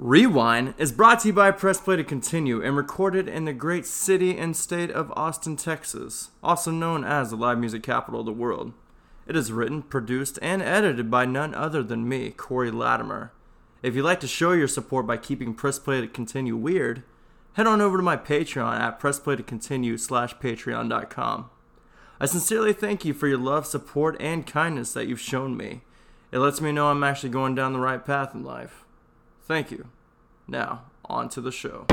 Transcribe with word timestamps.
Rewind 0.00 0.74
is 0.78 0.92
brought 0.92 1.18
to 1.20 1.26
you 1.26 1.34
by 1.34 1.50
Press 1.50 1.80
Play 1.80 1.96
to 1.96 2.04
Continue 2.04 2.62
and 2.62 2.76
recorded 2.76 3.26
in 3.26 3.46
the 3.46 3.52
great 3.52 3.84
city 3.84 4.38
and 4.38 4.56
state 4.56 4.92
of 4.92 5.12
Austin, 5.16 5.56
Texas, 5.56 6.30
also 6.40 6.70
known 6.70 7.02
as 7.02 7.30
the 7.30 7.36
live 7.36 7.58
music 7.58 7.82
capital 7.82 8.20
of 8.20 8.26
the 8.26 8.32
world. 8.32 8.74
It 9.26 9.34
is 9.34 9.50
written, 9.50 9.82
produced, 9.82 10.38
and 10.40 10.62
edited 10.62 11.10
by 11.10 11.24
none 11.24 11.52
other 11.52 11.82
than 11.82 12.08
me, 12.08 12.30
Corey 12.30 12.70
Latimer. 12.70 13.32
If 13.82 13.96
you'd 13.96 14.04
like 14.04 14.20
to 14.20 14.28
show 14.28 14.52
your 14.52 14.68
support 14.68 15.04
by 15.04 15.16
keeping 15.16 15.52
Press 15.52 15.80
Play 15.80 16.00
to 16.00 16.06
Continue 16.06 16.54
weird, 16.54 17.02
head 17.54 17.66
on 17.66 17.80
over 17.80 17.96
to 17.96 18.02
my 18.04 18.16
Patreon 18.16 18.78
at 18.78 19.00
pressplaytocontinue 19.00 19.98
slash 19.98 20.36
patreon.com. 20.36 21.50
I 22.20 22.26
sincerely 22.26 22.72
thank 22.72 23.04
you 23.04 23.14
for 23.14 23.26
your 23.26 23.38
love, 23.38 23.66
support, 23.66 24.16
and 24.20 24.46
kindness 24.46 24.92
that 24.92 25.08
you've 25.08 25.18
shown 25.18 25.56
me. 25.56 25.80
It 26.30 26.38
lets 26.38 26.60
me 26.60 26.70
know 26.70 26.86
I'm 26.86 27.02
actually 27.02 27.30
going 27.30 27.56
down 27.56 27.72
the 27.72 27.80
right 27.80 28.06
path 28.06 28.32
in 28.32 28.44
life. 28.44 28.84
Thank 29.48 29.70
you. 29.70 29.86
Now, 30.46 30.82
on 31.06 31.30
to 31.30 31.40
the 31.40 31.50
show. 31.50 31.86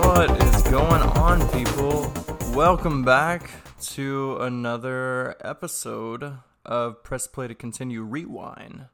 What 0.00 0.42
is 0.42 0.62
going 0.62 1.02
on, 1.02 1.46
people? 1.50 2.10
Welcome 2.54 3.04
back 3.04 3.50
to 3.92 4.38
another 4.40 5.36
episode 5.44 6.38
of 6.64 7.02
Press 7.02 7.26
Play 7.26 7.48
to 7.48 7.54
Continue 7.54 8.02
Rewind. 8.02 8.86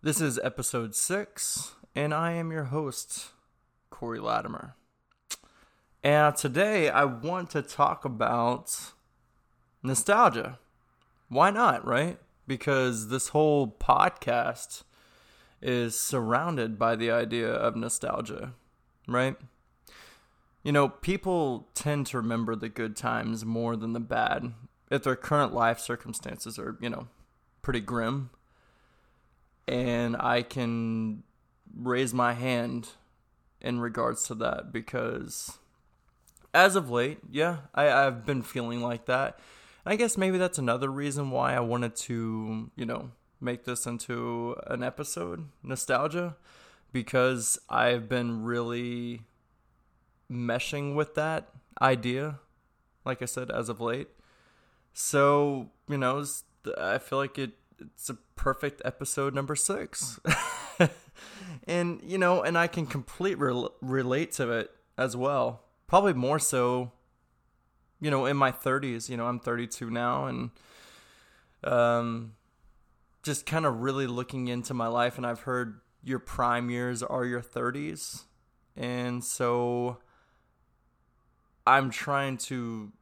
This 0.00 0.20
is 0.20 0.38
episode 0.44 0.94
six, 0.94 1.72
and 1.92 2.14
I 2.14 2.30
am 2.30 2.52
your 2.52 2.66
host, 2.66 3.32
Corey 3.90 4.20
Latimer. 4.20 4.76
And 6.04 6.36
today 6.36 6.88
I 6.88 7.02
want 7.02 7.50
to 7.50 7.62
talk 7.62 8.04
about 8.04 8.92
nostalgia. 9.82 10.60
Why 11.28 11.50
not, 11.50 11.84
right? 11.84 12.16
Because 12.46 13.08
this 13.08 13.30
whole 13.30 13.66
podcast 13.66 14.84
is 15.60 15.98
surrounded 15.98 16.78
by 16.78 16.94
the 16.94 17.10
idea 17.10 17.50
of 17.50 17.74
nostalgia, 17.74 18.54
right? 19.08 19.34
You 20.62 20.70
know, 20.70 20.88
people 20.88 21.70
tend 21.74 22.06
to 22.06 22.18
remember 22.18 22.54
the 22.54 22.68
good 22.68 22.94
times 22.94 23.44
more 23.44 23.74
than 23.74 23.94
the 23.94 24.00
bad 24.00 24.52
if 24.92 25.02
their 25.02 25.16
current 25.16 25.52
life 25.52 25.80
circumstances 25.80 26.56
are, 26.56 26.76
you 26.80 26.88
know, 26.88 27.08
pretty 27.62 27.80
grim. 27.80 28.30
And 29.68 30.16
I 30.16 30.42
can 30.42 31.22
raise 31.76 32.14
my 32.14 32.32
hand 32.32 32.88
in 33.60 33.80
regards 33.80 34.24
to 34.28 34.34
that 34.36 34.72
because 34.72 35.58
as 36.54 36.74
of 36.74 36.90
late, 36.90 37.18
yeah, 37.30 37.58
I, 37.74 37.90
I've 37.90 38.24
been 38.24 38.42
feeling 38.42 38.80
like 38.80 39.06
that. 39.06 39.38
And 39.84 39.92
I 39.92 39.96
guess 39.96 40.16
maybe 40.16 40.38
that's 40.38 40.58
another 40.58 40.88
reason 40.90 41.30
why 41.30 41.54
I 41.54 41.60
wanted 41.60 41.94
to, 41.96 42.70
you 42.76 42.86
know, 42.86 43.10
make 43.40 43.64
this 43.64 43.86
into 43.86 44.56
an 44.66 44.82
episode, 44.82 45.48
nostalgia, 45.62 46.36
because 46.92 47.58
I've 47.68 48.08
been 48.08 48.42
really 48.42 49.22
meshing 50.30 50.94
with 50.94 51.14
that 51.14 51.50
idea, 51.80 52.38
like 53.04 53.22
I 53.22 53.26
said, 53.26 53.50
as 53.50 53.68
of 53.68 53.80
late. 53.80 54.08
So, 54.92 55.70
you 55.88 55.98
know, 55.98 56.24
I 56.78 56.98
feel 56.98 57.18
like 57.18 57.38
it 57.38 57.52
it's 57.80 58.10
a 58.10 58.14
perfect 58.36 58.82
episode 58.84 59.34
number 59.34 59.54
6. 59.56 60.20
and, 61.66 62.00
you 62.02 62.18
know, 62.18 62.42
and 62.42 62.56
I 62.58 62.66
can 62.66 62.86
completely 62.86 63.46
rel- 63.46 63.74
relate 63.80 64.32
to 64.32 64.50
it 64.52 64.70
as 64.96 65.16
well. 65.16 65.64
Probably 65.86 66.12
more 66.12 66.38
so 66.38 66.92
you 68.00 68.10
know, 68.10 68.26
in 68.26 68.36
my 68.36 68.52
30s, 68.52 69.08
you 69.08 69.16
know, 69.16 69.26
I'm 69.26 69.40
32 69.40 69.90
now 69.90 70.26
and 70.26 70.50
um 71.64 72.34
just 73.24 73.44
kind 73.44 73.66
of 73.66 73.80
really 73.80 74.06
looking 74.06 74.46
into 74.46 74.72
my 74.72 74.86
life 74.86 75.16
and 75.16 75.26
I've 75.26 75.40
heard 75.40 75.80
your 76.04 76.20
prime 76.20 76.70
years 76.70 77.02
are 77.02 77.24
your 77.24 77.42
30s. 77.42 78.24
And 78.76 79.24
so 79.24 79.98
I'm 81.66 81.90
trying 81.90 82.36
to 82.38 82.92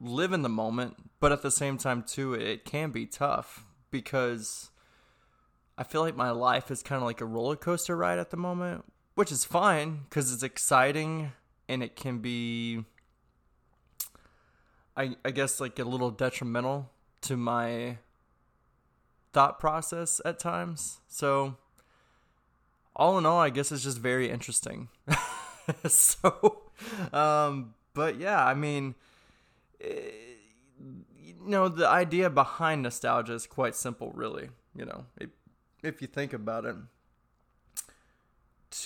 live 0.00 0.32
in 0.32 0.40
the 0.40 0.48
moment, 0.48 0.96
but 1.20 1.32
at 1.32 1.42
the 1.42 1.50
same 1.50 1.76
time 1.76 2.02
too 2.02 2.32
it 2.32 2.64
can 2.64 2.90
be 2.90 3.06
tough 3.06 3.66
because 3.92 4.70
I 5.78 5.84
feel 5.84 6.00
like 6.00 6.16
my 6.16 6.30
life 6.30 6.70
is 6.70 6.82
kind 6.82 7.00
of 7.00 7.06
like 7.06 7.20
a 7.20 7.24
roller 7.24 7.56
coaster 7.56 7.96
ride 7.96 8.18
at 8.18 8.30
the 8.30 8.36
moment, 8.36 8.84
which 9.14 9.30
is 9.30 9.44
fine 9.44 10.06
cuz 10.10 10.32
it's 10.32 10.42
exciting 10.42 11.32
and 11.68 11.82
it 11.82 11.94
can 11.94 12.18
be 12.18 12.84
I 14.96 15.16
I 15.24 15.30
guess 15.30 15.60
like 15.60 15.78
a 15.78 15.84
little 15.84 16.10
detrimental 16.10 16.90
to 17.22 17.36
my 17.36 17.98
thought 19.32 19.58
process 19.58 20.20
at 20.24 20.38
times. 20.38 21.00
So 21.08 21.56
all 22.94 23.16
in 23.16 23.24
all, 23.24 23.40
I 23.40 23.48
guess 23.50 23.72
it's 23.72 23.82
just 23.82 23.98
very 23.98 24.30
interesting. 24.30 24.88
so 25.86 26.62
um 27.12 27.74
but 27.94 28.18
yeah, 28.18 28.44
I 28.44 28.54
mean 28.54 28.94
eh, 29.80 30.31
you 31.44 31.50
know 31.50 31.68
the 31.68 31.88
idea 31.88 32.30
behind 32.30 32.82
nostalgia 32.82 33.34
is 33.34 33.46
quite 33.46 33.74
simple 33.74 34.12
really, 34.14 34.50
you 34.74 34.84
know. 34.84 35.06
If, 35.20 35.30
if 35.82 36.02
you 36.02 36.08
think 36.08 36.32
about 36.32 36.64
it. 36.64 36.76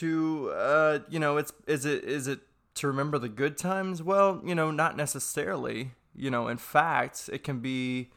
To 0.01 0.51
uh 0.51 0.99
you 1.09 1.21
know 1.21 1.37
it's 1.37 1.53
is 1.67 1.85
it 1.85 2.03
is 2.05 2.27
it 2.27 2.41
to 2.75 2.87
remember 2.89 3.19
the 3.19 3.29
good 3.29 3.57
times? 3.57 4.03
Well 4.03 4.41
you 4.45 4.55
know 4.55 4.71
not 4.71 4.97
necessarily. 4.97 5.93
You 6.15 6.31
know 6.31 6.49
in 6.49 6.57
fact 6.57 7.31
it 7.33 7.45
can 7.45 7.61
be 7.61 8.11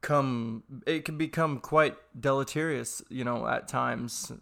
come 0.00 0.64
it 0.86 1.04
can 1.04 1.18
become 1.18 1.60
quite 1.60 1.96
deleterious 2.18 3.02
you 3.10 3.22
know 3.22 3.46
at 3.46 3.68
times 3.68 4.32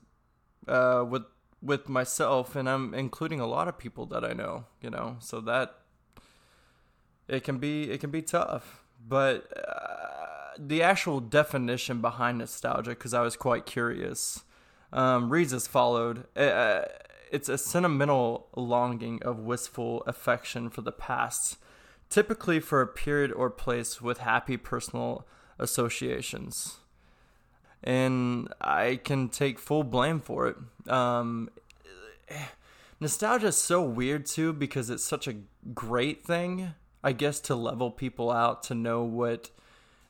uh 0.68 1.04
with 1.08 1.24
with 1.60 1.88
myself 1.88 2.54
and 2.54 2.68
i'm 2.70 2.94
including 2.94 3.40
a 3.40 3.46
lot 3.46 3.66
of 3.66 3.76
people 3.76 4.06
that 4.06 4.24
i 4.24 4.32
know 4.32 4.66
you 4.80 4.88
know. 4.88 5.16
So 5.18 5.40
that 5.40 5.74
it 7.26 7.44
can 7.44 7.58
be 7.58 7.90
it 7.90 8.00
can 8.00 8.10
be 8.10 8.22
tough 8.22 8.84
but 9.08 9.50
uh, 9.56 10.56
the 10.58 10.82
actual 10.82 11.20
definition 11.20 12.00
behind 12.00 12.38
nostalgia 12.38 12.90
because 12.90 13.14
i 13.14 13.20
was 13.20 13.36
quite 13.36 13.64
curious 13.64 14.42
um, 14.92 15.30
reads 15.30 15.52
as 15.52 15.66
followed. 15.66 16.24
Uh, 16.36 16.82
it's 17.30 17.48
a 17.48 17.58
sentimental 17.58 18.48
longing 18.56 19.22
of 19.22 19.38
wistful 19.38 20.02
affection 20.06 20.70
for 20.70 20.80
the 20.82 20.92
past, 20.92 21.58
typically 22.08 22.60
for 22.60 22.80
a 22.80 22.86
period 22.86 23.32
or 23.32 23.50
place 23.50 24.00
with 24.00 24.18
happy 24.18 24.56
personal 24.56 25.26
associations. 25.58 26.78
And 27.84 28.48
I 28.60 29.00
can 29.04 29.28
take 29.28 29.58
full 29.58 29.84
blame 29.84 30.20
for 30.20 30.48
it. 30.48 30.90
Um, 30.90 31.50
nostalgia 32.98 33.48
is 33.48 33.56
so 33.56 33.82
weird 33.82 34.26
too 34.26 34.52
because 34.52 34.90
it's 34.90 35.04
such 35.04 35.28
a 35.28 35.36
great 35.74 36.24
thing, 36.24 36.74
I 37.02 37.12
guess, 37.12 37.40
to 37.40 37.54
level 37.54 37.90
people 37.90 38.30
out 38.30 38.62
to 38.64 38.74
know 38.74 39.02
what 39.02 39.50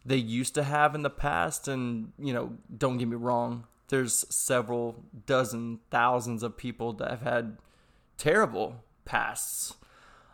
they 0.05 0.17
used 0.17 0.55
to 0.55 0.63
have 0.63 0.95
in 0.95 1.03
the 1.03 1.11
past. 1.11 1.69
And, 1.69 2.13
you 2.19 2.33
know, 2.33 2.55
don't 2.77 2.99
get 2.99 3.09
me 3.09 3.17
wrong, 3.17 3.67
there's 3.89 4.25
several 4.35 5.05
dozen 5.27 5.81
thousands 5.91 6.43
of 6.43 6.57
people 6.57 6.93
that 6.95 7.11
have 7.11 7.23
had 7.23 7.59
terrible 8.17 8.85
pasts. 9.05 9.77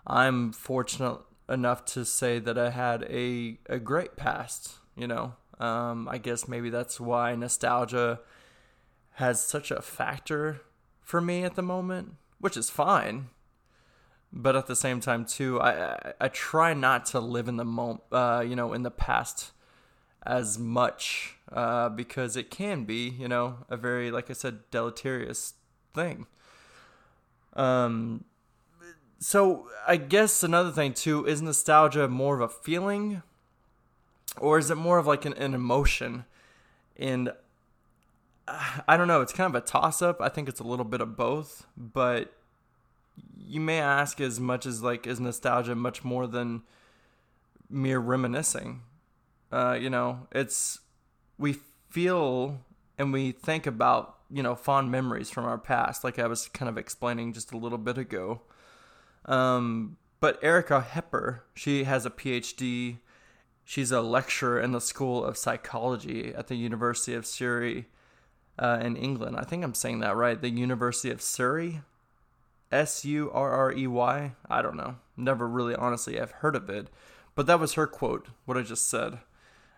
I'm 0.07 0.53
fortunate 0.53 1.21
enough 1.49 1.85
to 1.87 2.05
say 2.05 2.39
that 2.39 2.59
I 2.59 2.71
had 2.71 3.05
a, 3.05 3.59
a 3.67 3.79
great 3.79 4.17
past, 4.17 4.75
you 4.97 5.07
know. 5.07 5.35
Um, 5.61 6.09
I 6.09 6.19
guess 6.19 6.49
maybe 6.49 6.69
that's 6.69 6.99
why 6.99 7.35
nostalgia 7.37 8.21
has 9.13 9.45
such 9.45 9.71
a 9.71 9.81
factor 9.81 10.63
for 11.01 11.21
me 11.21 11.45
at 11.45 11.55
the 11.55 11.63
moment, 11.63 12.15
which 12.41 12.57
is 12.57 12.71
fine. 12.71 13.29
But 14.37 14.57
at 14.57 14.67
the 14.67 14.75
same 14.75 14.99
time, 14.99 15.25
too, 15.25 15.61
I 15.61 15.93
I, 15.93 16.13
I 16.23 16.29
try 16.29 16.75
not 16.75 17.07
to 17.07 17.21
live 17.21 17.47
in 17.47 17.57
the 17.57 17.65
moment, 17.65 18.03
uh, 18.11 18.45
you 18.47 18.57
know, 18.57 18.73
in 18.73 18.83
the 18.83 18.91
past 18.91 19.53
as 20.27 20.59
much 20.59 21.37
uh, 21.53 21.89
because 21.91 22.37
it 22.37 22.51
can 22.51 22.85
be, 22.85 23.11
you 23.11 23.29
know, 23.29 23.59
a 23.69 23.77
very, 23.77 24.11
like 24.11 24.31
I 24.31 24.33
said, 24.33 24.69
deleterious 24.71 25.55
thing. 25.95 26.27
Um, 27.55 28.25
so 29.21 29.69
I 29.87 29.97
guess 29.97 30.43
another 30.43 30.73
thing 30.73 30.93
too 30.93 31.25
is 31.27 31.41
nostalgia 31.41 32.09
more 32.09 32.35
of 32.35 32.41
a 32.41 32.49
feeling, 32.49 33.23
or 34.39 34.59
is 34.59 34.71
it 34.71 34.77
more 34.77 34.99
of 34.99 35.07
like 35.07 35.25
an, 35.25 35.35
an 35.35 35.55
emotion? 35.55 36.25
And 36.97 37.33
uh, 38.49 38.81
I 38.89 38.97
don't 38.97 39.09
know. 39.09 39.21
It's 39.21 39.33
kind 39.33 39.55
of 39.55 39.63
a 39.63 39.65
toss 39.65 40.03
up. 40.03 40.21
I 40.21 40.29
think 40.29 40.49
it's 40.49 40.61
a 40.61 40.65
little 40.65 40.85
bit 40.85 41.01
of 41.01 41.17
both, 41.17 41.67
but 41.77 42.33
you 43.39 43.61
may 43.61 43.81
ask 43.81 44.21
as 44.21 44.41
much 44.41 44.67
as 44.67 44.83
like 44.83 45.07
is 45.07 45.21
nostalgia 45.21 45.75
much 45.75 46.05
more 46.05 46.27
than 46.27 46.63
mere 47.69 47.99
reminiscing 47.99 48.83
uh, 49.55 49.79
you 49.81 49.89
know, 49.89 50.27
it's 50.33 50.81
we 51.39 51.53
feel 51.89 52.61
and 52.99 53.13
we 53.13 53.31
think 53.31 53.69
about 53.69 54.19
you 54.29 54.43
know 54.43 54.57
fond 54.57 54.91
memories 54.91 55.31
from 55.31 55.45
our 55.45 55.59
past, 55.59 56.03
like 56.03 56.19
I 56.19 56.27
was 56.27 56.49
kind 56.49 56.69
of 56.69 56.77
explaining 56.77 57.33
just 57.33 57.53
a 57.53 57.57
little 57.57 57.79
bit 57.79 57.97
ago. 57.97 58.43
Um, 59.27 59.97
but 60.19 60.43
Erica 60.43 60.85
Hepper, 60.91 61.41
she 61.55 61.85
has 61.85 62.05
a 62.05 62.11
PhD. 62.11 62.99
She's 63.65 63.93
a 63.93 64.01
lecturer 64.01 64.61
in 64.61 64.73
the 64.73 64.81
School 64.81 65.25
of 65.25 65.39
Psychology 65.39 66.35
at 66.35 66.49
the 66.49 66.57
University 66.57 67.15
of 67.15 67.25
Surrey 67.25 67.87
uh, 68.59 68.81
in 68.83 68.97
England. 68.97 69.37
I 69.37 69.45
think 69.45 69.63
I'm 69.63 69.73
saying 69.73 70.01
that 70.01 70.17
right. 70.17 70.41
The 70.41 70.51
University 70.51 71.11
of 71.11 71.23
Surrey, 71.23 71.81
S 72.71 73.05
U 73.05 73.31
R 73.33 73.51
R 73.51 73.73
E 73.73 73.87
Y. 73.87 74.33
I 74.49 74.63
don't 74.63 74.77
know. 74.77 74.97
Never 75.17 75.49
really, 75.49 75.75
honestly, 75.75 76.21
I've 76.21 76.33
heard 76.33 76.57
of 76.57 76.69
it. 76.69 76.89
But 77.35 77.47
that 77.47 77.61
was 77.61 77.75
her 77.75 77.87
quote. 77.87 78.29
What 78.45 78.57
I 78.57 78.63
just 78.63 78.89
said. 78.89 79.19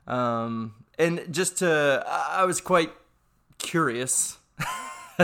Um, 0.06 0.74
and 0.98 1.26
just 1.30 1.58
to, 1.58 2.04
I 2.06 2.44
was 2.44 2.60
quite 2.60 2.92
curious. 3.58 4.38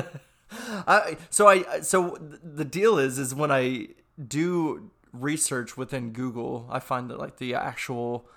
I, 0.86 1.16
so 1.30 1.48
I 1.48 1.80
so 1.80 2.18
the 2.42 2.64
deal 2.64 2.98
is 2.98 3.18
is 3.18 3.34
when 3.34 3.50
I 3.50 3.88
do 4.22 4.90
research 5.12 5.76
within 5.76 6.12
Google, 6.12 6.68
I 6.70 6.78
find 6.78 7.10
that 7.10 7.18
like 7.18 7.38
the 7.38 7.54
actual 7.54 8.28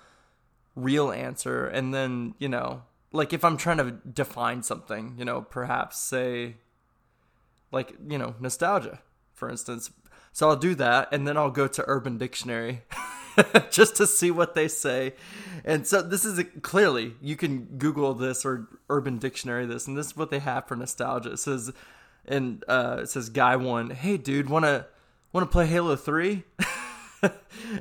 real 0.74 1.10
answer, 1.10 1.66
and 1.66 1.92
then 1.92 2.34
you 2.38 2.48
know, 2.48 2.82
like 3.12 3.32
if 3.32 3.44
I'm 3.44 3.56
trying 3.56 3.78
to 3.78 3.90
define 3.90 4.62
something, 4.62 5.14
you 5.18 5.24
know, 5.24 5.42
perhaps 5.42 5.98
say 5.98 6.56
like 7.72 7.94
you 8.08 8.18
know 8.18 8.34
nostalgia, 8.40 9.00
for 9.36 9.48
instance. 9.48 9.90
So 10.32 10.48
I'll 10.48 10.56
do 10.56 10.74
that, 10.74 11.08
and 11.12 11.26
then 11.28 11.36
I'll 11.36 11.50
go 11.50 11.68
to 11.68 11.84
Urban 11.86 12.18
Dictionary. 12.18 12.82
just 13.70 13.96
to 13.96 14.06
see 14.06 14.30
what 14.30 14.54
they 14.54 14.68
say. 14.68 15.14
And 15.64 15.86
so 15.86 16.02
this 16.02 16.24
is 16.24 16.38
a, 16.38 16.44
clearly 16.44 17.14
you 17.20 17.36
can 17.36 17.64
Google 17.78 18.14
this 18.14 18.44
or 18.44 18.68
Urban 18.88 19.18
Dictionary 19.18 19.66
this, 19.66 19.86
and 19.86 19.96
this 19.96 20.06
is 20.06 20.16
what 20.16 20.30
they 20.30 20.38
have 20.38 20.66
for 20.66 20.76
nostalgia. 20.76 21.32
It 21.32 21.38
says, 21.38 21.72
and 22.26 22.64
uh, 22.68 23.00
it 23.02 23.08
says 23.08 23.28
guy 23.28 23.56
one, 23.56 23.90
hey 23.90 24.16
dude, 24.16 24.48
wanna 24.48 24.86
wanna 25.32 25.46
play 25.46 25.66
Halo 25.66 25.96
Three? 25.96 26.44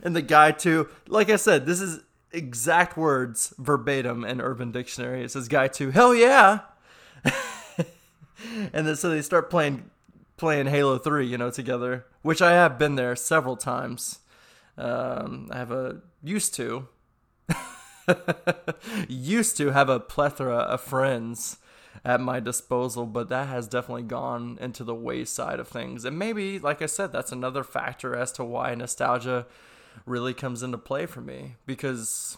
and 0.04 0.16
the 0.16 0.22
guy 0.22 0.52
two, 0.52 0.90
like 1.08 1.30
I 1.30 1.36
said, 1.38 1.66
this 1.66 1.82
is 1.82 2.02
exact 2.32 2.98
words 2.98 3.54
verbatim 3.58 4.26
in 4.26 4.42
Urban 4.42 4.72
Dictionary. 4.72 5.24
It 5.24 5.32
says 5.32 5.48
guy 5.48 5.68
two, 5.68 5.92
hell 5.92 6.14
yeah. 6.14 6.60
and 8.74 8.88
then 8.88 8.96
so 8.96 9.10
they 9.10 9.22
start 9.22 9.50
playing 9.50 9.90
playing 10.38 10.68
Halo 10.68 10.98
3, 10.98 11.26
you 11.26 11.38
know, 11.38 11.50
together, 11.50 12.06
which 12.22 12.42
I 12.42 12.52
have 12.52 12.78
been 12.78 12.96
there 12.96 13.16
several 13.16 13.58
times. 13.58 14.20
Um, 14.78 15.50
I 15.52 15.58
have 15.58 15.72
a 15.72 16.02
used 16.22 16.54
to 16.56 16.88
used 19.08 19.58
to 19.58 19.72
have 19.72 19.90
a 19.90 20.00
plethora 20.00 20.58
of 20.58 20.82
friends 20.82 21.58
at 22.04 22.22
my 22.22 22.40
disposal, 22.40 23.06
but 23.06 23.30
that 23.30 23.48
has 23.48 23.68
definitely 23.68 24.04
gone 24.04 24.58
into 24.62 24.84
the 24.84 24.96
wayside 24.96 25.60
of 25.60 25.68
things. 25.68 26.06
And 26.06 26.20
maybe, 26.20 26.60
like 26.60 26.82
I 26.82 26.88
said, 26.88 27.12
that's 27.12 27.32
another 27.32 27.64
factor 27.64 28.16
as 28.16 28.32
to 28.34 28.44
why 28.44 28.76
nostalgia 28.76 29.48
really 30.06 30.34
comes 30.34 30.62
into 30.62 30.78
play 30.78 31.06
for 31.06 31.22
me. 31.22 31.56
Because, 31.66 32.38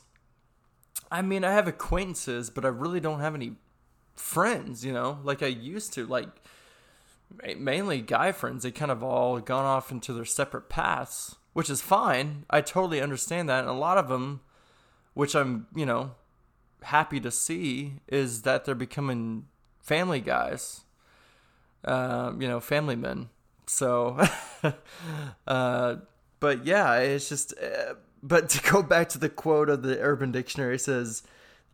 I 1.12 1.22
mean, 1.22 1.44
I 1.44 1.54
have 1.54 1.68
acquaintances, 1.68 2.50
but 2.50 2.66
I 2.66 2.70
really 2.70 3.00
don't 3.00 3.20
have 3.20 3.36
any 3.36 3.54
friends, 4.16 4.86
you 4.86 4.94
know, 4.94 5.20
like 5.24 5.42
I 5.42 5.48
used 5.48 5.94
to. 5.94 6.06
Like, 6.06 6.30
mainly 7.58 8.02
guy 8.02 8.32
friends, 8.32 8.64
they 8.64 8.72
kind 8.72 8.92
of 8.92 9.04
all 9.04 9.40
gone 9.40 9.66
off 9.66 9.92
into 9.92 10.14
their 10.14 10.26
separate 10.26 10.70
paths 10.70 11.36
which 11.58 11.72
is 11.72 11.82
fine. 11.82 12.46
I 12.52 12.62
totally 12.62 13.02
understand 13.02 13.50
that. 13.50 13.62
And 13.62 13.68
a 13.68 13.74
lot 13.74 13.98
of 13.98 14.10
them, 14.10 14.42
which 15.16 15.36
I'm, 15.36 15.66
you 15.74 15.88
know, 15.88 16.12
happy 16.84 17.20
to 17.22 17.32
see, 17.32 17.94
is 18.08 18.44
that 18.44 18.64
they're 18.64 18.76
becoming 18.76 19.48
family 19.82 20.22
guys, 20.22 20.82
uh, 21.84 22.34
you 22.38 22.48
know, 22.48 22.60
family 22.60 22.96
men. 22.96 23.30
So, 23.66 24.24
uh, 25.48 25.96
but 26.40 26.64
yeah, 26.64 26.94
it's 26.98 27.28
just, 27.28 27.56
uh, 27.58 27.96
but 28.22 28.50
to 28.50 28.72
go 28.72 28.84
back 28.84 29.10
to 29.10 29.18
the 29.18 29.28
quote 29.28 29.72
of 29.72 29.82
the 29.82 30.00
Urban 30.00 30.32
Dictionary 30.32 30.78
says, 30.78 31.24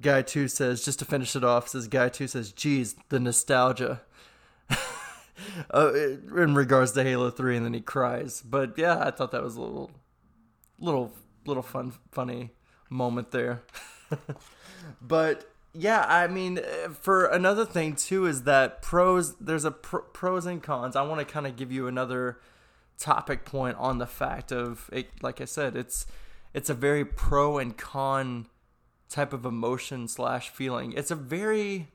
Guy 0.02 0.22
2 0.22 0.48
says, 0.48 0.86
just 0.86 1.00
to 1.00 1.06
finish 1.06 1.36
it 1.36 1.44
off, 1.44 1.68
says, 1.68 1.90
Guy 1.90 2.08
2 2.08 2.28
says, 2.28 2.54
geez, 2.54 2.96
the 3.10 3.20
nostalgia. 3.20 4.02
uh, 5.74 5.94
in 5.94 6.56
regards 6.56 6.92
to 6.94 7.04
Halo 7.04 7.30
Three, 7.30 7.56
and 7.58 7.66
then 7.66 7.74
he 7.74 7.82
cries. 7.82 8.42
But 8.42 8.78
yeah, 8.78 9.00
I 9.00 9.12
thought 9.12 9.32
that 9.32 9.44
was 9.44 9.56
a 9.56 9.62
little, 9.62 9.92
little, 10.80 11.14
little 11.46 11.64
fun, 11.64 11.94
funny 12.12 12.52
moment 12.90 13.32
there. 13.32 13.64
but 15.02 15.50
yeah, 15.74 16.06
I 16.08 16.28
mean, 16.28 16.60
for 16.92 17.26
another 17.26 17.66
thing 17.66 17.96
too 17.96 18.26
is 18.26 18.44
that 18.44 18.82
pros. 18.82 19.36
There's 19.38 19.66
a 19.66 19.72
pr- 19.72 19.98
pros 19.98 20.46
and 20.46 20.62
cons. 20.62 20.96
I 20.96 21.02
want 21.02 21.20
to 21.20 21.32
kind 21.32 21.48
of 21.48 21.56
give 21.56 21.72
you 21.72 21.88
another 21.88 22.40
topic 22.98 23.44
point 23.44 23.76
on 23.78 23.98
the 23.98 24.06
fact 24.08 24.52
of 24.52 24.90
it. 24.94 25.10
Like 25.22 25.42
I 25.42 25.46
said, 25.46 25.76
it's 25.76 26.06
it's 26.54 26.70
a 26.70 26.76
very 26.76 27.04
pro 27.04 27.58
and 27.58 27.76
con 27.76 28.48
type 29.10 29.34
of 29.34 29.46
emotion 29.46 30.08
slash 30.08 30.50
feeling. 30.50 30.94
It's 30.94 31.12
a 31.12 31.16
very 31.16 31.88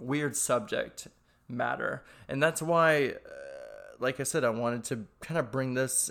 weird 0.00 0.36
subject 0.36 1.08
matter. 1.48 2.04
And 2.28 2.42
that's 2.42 2.62
why, 2.62 3.08
uh, 3.08 3.12
like 3.98 4.20
I 4.20 4.22
said, 4.24 4.44
I 4.44 4.50
wanted 4.50 4.84
to 4.84 5.06
kind 5.20 5.38
of 5.38 5.50
bring 5.50 5.74
this 5.74 6.10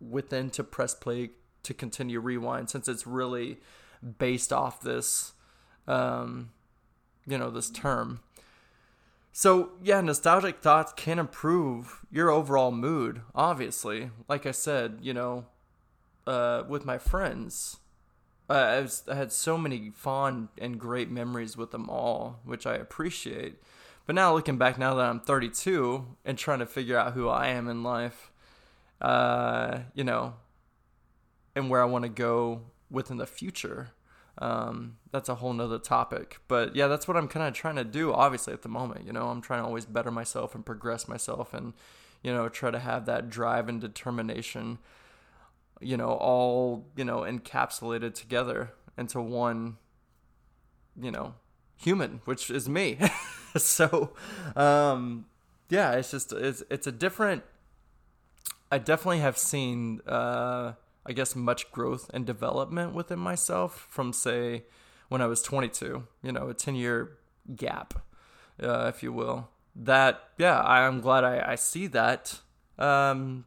within 0.00 0.50
to 0.50 0.64
press 0.64 0.94
play 0.94 1.30
to 1.62 1.74
continue 1.74 2.20
rewind 2.20 2.70
since 2.70 2.88
it's 2.88 3.06
really 3.06 3.58
based 4.18 4.52
off 4.52 4.80
this, 4.80 5.32
um, 5.88 6.50
you 7.26 7.38
know, 7.38 7.50
this 7.50 7.70
term. 7.70 8.20
So, 9.32 9.72
yeah, 9.82 10.00
nostalgic 10.00 10.60
thoughts 10.60 10.94
can 10.96 11.18
improve 11.18 12.06
your 12.10 12.30
overall 12.30 12.72
mood, 12.72 13.20
obviously. 13.34 14.10
Like 14.28 14.46
I 14.46 14.52
said, 14.52 14.98
you 15.02 15.12
know, 15.12 15.46
uh, 16.26 16.62
with 16.66 16.86
my 16.86 16.96
friends, 16.96 17.78
uh, 18.48 18.54
I, 18.54 18.80
was, 18.80 19.02
I 19.08 19.14
had 19.14 19.32
so 19.32 19.58
many 19.58 19.90
fond 19.94 20.48
and 20.58 20.78
great 20.78 21.10
memories 21.10 21.56
with 21.56 21.70
them 21.70 21.90
all, 21.90 22.40
which 22.44 22.66
I 22.66 22.76
appreciate. 22.76 23.56
But 24.06 24.14
now 24.14 24.32
looking 24.32 24.56
back, 24.56 24.78
now 24.78 24.94
that 24.94 25.04
I'm 25.04 25.20
32 25.20 26.16
and 26.24 26.38
trying 26.38 26.60
to 26.60 26.66
figure 26.66 26.96
out 26.96 27.12
who 27.14 27.28
I 27.28 27.48
am 27.48 27.68
in 27.68 27.82
life, 27.82 28.30
uh, 29.00 29.80
you 29.94 30.04
know, 30.04 30.34
and 31.56 31.68
where 31.68 31.82
I 31.82 31.86
want 31.86 32.04
to 32.04 32.08
go 32.08 32.62
within 32.88 33.16
the 33.16 33.26
future, 33.26 33.90
um, 34.38 34.98
that's 35.10 35.28
a 35.28 35.36
whole 35.36 35.52
nother 35.52 35.80
topic. 35.80 36.38
But 36.46 36.76
yeah, 36.76 36.86
that's 36.86 37.08
what 37.08 37.16
I'm 37.16 37.26
kind 37.26 37.48
of 37.48 37.54
trying 37.54 37.76
to 37.76 37.84
do. 37.84 38.12
Obviously, 38.12 38.52
at 38.52 38.62
the 38.62 38.68
moment, 38.68 39.06
you 39.06 39.12
know, 39.12 39.28
I'm 39.28 39.40
trying 39.40 39.60
to 39.62 39.66
always 39.66 39.86
better 39.86 40.12
myself 40.12 40.54
and 40.54 40.64
progress 40.64 41.08
myself, 41.08 41.52
and 41.52 41.72
you 42.22 42.32
know, 42.32 42.48
try 42.48 42.70
to 42.70 42.78
have 42.78 43.06
that 43.06 43.28
drive 43.28 43.68
and 43.68 43.80
determination. 43.80 44.78
You 45.80 45.96
know, 45.96 46.10
all 46.10 46.86
you 46.96 47.04
know, 47.04 47.20
encapsulated 47.20 48.14
together 48.14 48.72
into 48.96 49.20
one. 49.20 49.78
You 51.00 51.10
know, 51.10 51.34
human, 51.76 52.20
which 52.24 52.50
is 52.50 52.68
me. 52.68 52.98
so, 53.64 54.12
um, 54.54 55.26
yeah, 55.68 55.92
it's 55.92 56.10
just 56.10 56.32
it's 56.32 56.62
it's 56.70 56.86
a 56.86 56.92
different. 56.92 57.42
I 58.70 58.78
definitely 58.78 59.20
have 59.20 59.38
seen, 59.38 60.00
uh, 60.06 60.72
I 61.04 61.12
guess, 61.12 61.36
much 61.36 61.70
growth 61.70 62.10
and 62.12 62.26
development 62.26 62.94
within 62.94 63.18
myself 63.18 63.86
from 63.90 64.12
say 64.12 64.64
when 65.08 65.20
I 65.20 65.26
was 65.26 65.42
22. 65.42 66.04
You 66.22 66.32
know, 66.32 66.48
a 66.48 66.54
10 66.54 66.74
year 66.74 67.16
gap, 67.54 67.94
uh, 68.60 68.90
if 68.92 69.02
you 69.02 69.12
will. 69.12 69.50
That 69.74 70.30
yeah, 70.38 70.60
I'm 70.60 71.00
glad 71.00 71.24
I, 71.24 71.52
I 71.52 71.54
see 71.54 71.86
that. 71.88 72.40
Um, 72.78 73.44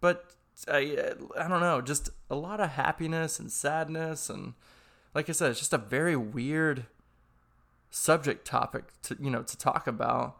but 0.00 0.34
I 0.68 1.12
I 1.38 1.48
don't 1.48 1.60
know, 1.60 1.80
just 1.80 2.10
a 2.30 2.34
lot 2.34 2.60
of 2.60 2.70
happiness 2.70 3.38
and 3.38 3.50
sadness 3.50 4.30
and 4.30 4.54
like 5.14 5.30
I 5.30 5.32
said, 5.32 5.50
it's 5.50 5.60
just 5.60 5.72
a 5.72 5.78
very 5.78 6.14
weird 6.14 6.84
subject 7.90 8.46
topic 8.46 8.84
to 9.02 9.16
you 9.20 9.30
know 9.30 9.42
to 9.42 9.56
talk 9.56 9.86
about. 9.86 10.36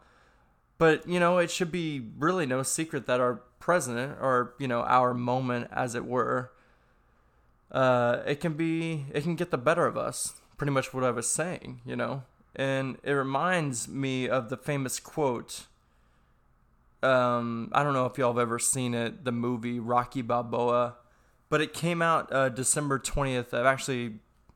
But 0.77 1.07
you 1.07 1.19
know 1.19 1.37
it 1.37 1.51
should 1.51 1.71
be 1.71 2.07
really 2.17 2.45
no 2.45 2.63
secret 2.63 3.07
that 3.07 3.19
our 3.19 3.41
president 3.59 4.17
or 4.21 4.53
you 4.59 4.67
know 4.67 4.81
our 4.81 5.13
moment 5.13 5.67
as 5.71 5.95
it 5.95 6.05
were 6.05 6.51
uh 7.71 8.19
it 8.25 8.39
can 8.39 8.53
be 8.53 9.05
it 9.13 9.23
can 9.23 9.35
get 9.35 9.51
the 9.51 9.57
better 9.57 9.85
of 9.85 9.97
us 9.97 10.33
pretty 10.55 10.71
much 10.71 10.93
what 10.93 11.03
i 11.03 11.11
was 11.11 11.27
saying 11.27 11.81
you 11.85 11.95
know? 11.95 12.23
And 12.55 12.97
it 13.03 13.11
reminds 13.11 13.87
me 13.87 14.27
of 14.27 14.49
the 14.49 14.57
famous 14.57 14.99
quote 14.99 15.65
um 17.03 17.69
i 17.73 17.83
don't 17.83 17.93
know 17.93 18.05
if 18.05 18.17
y'all 18.17 18.33
have 18.33 18.41
ever 18.41 18.57
seen 18.57 18.93
it 18.93 19.25
the 19.25 19.31
movie 19.31 19.79
rocky 19.79 20.21
balboa 20.21 20.95
but 21.49 21.61
it 21.61 21.73
came 21.73 22.01
out 22.01 22.31
uh, 22.33 22.49
december 22.49 22.97
20th 22.97 23.53
of 23.53 23.65
actually 23.65 24.15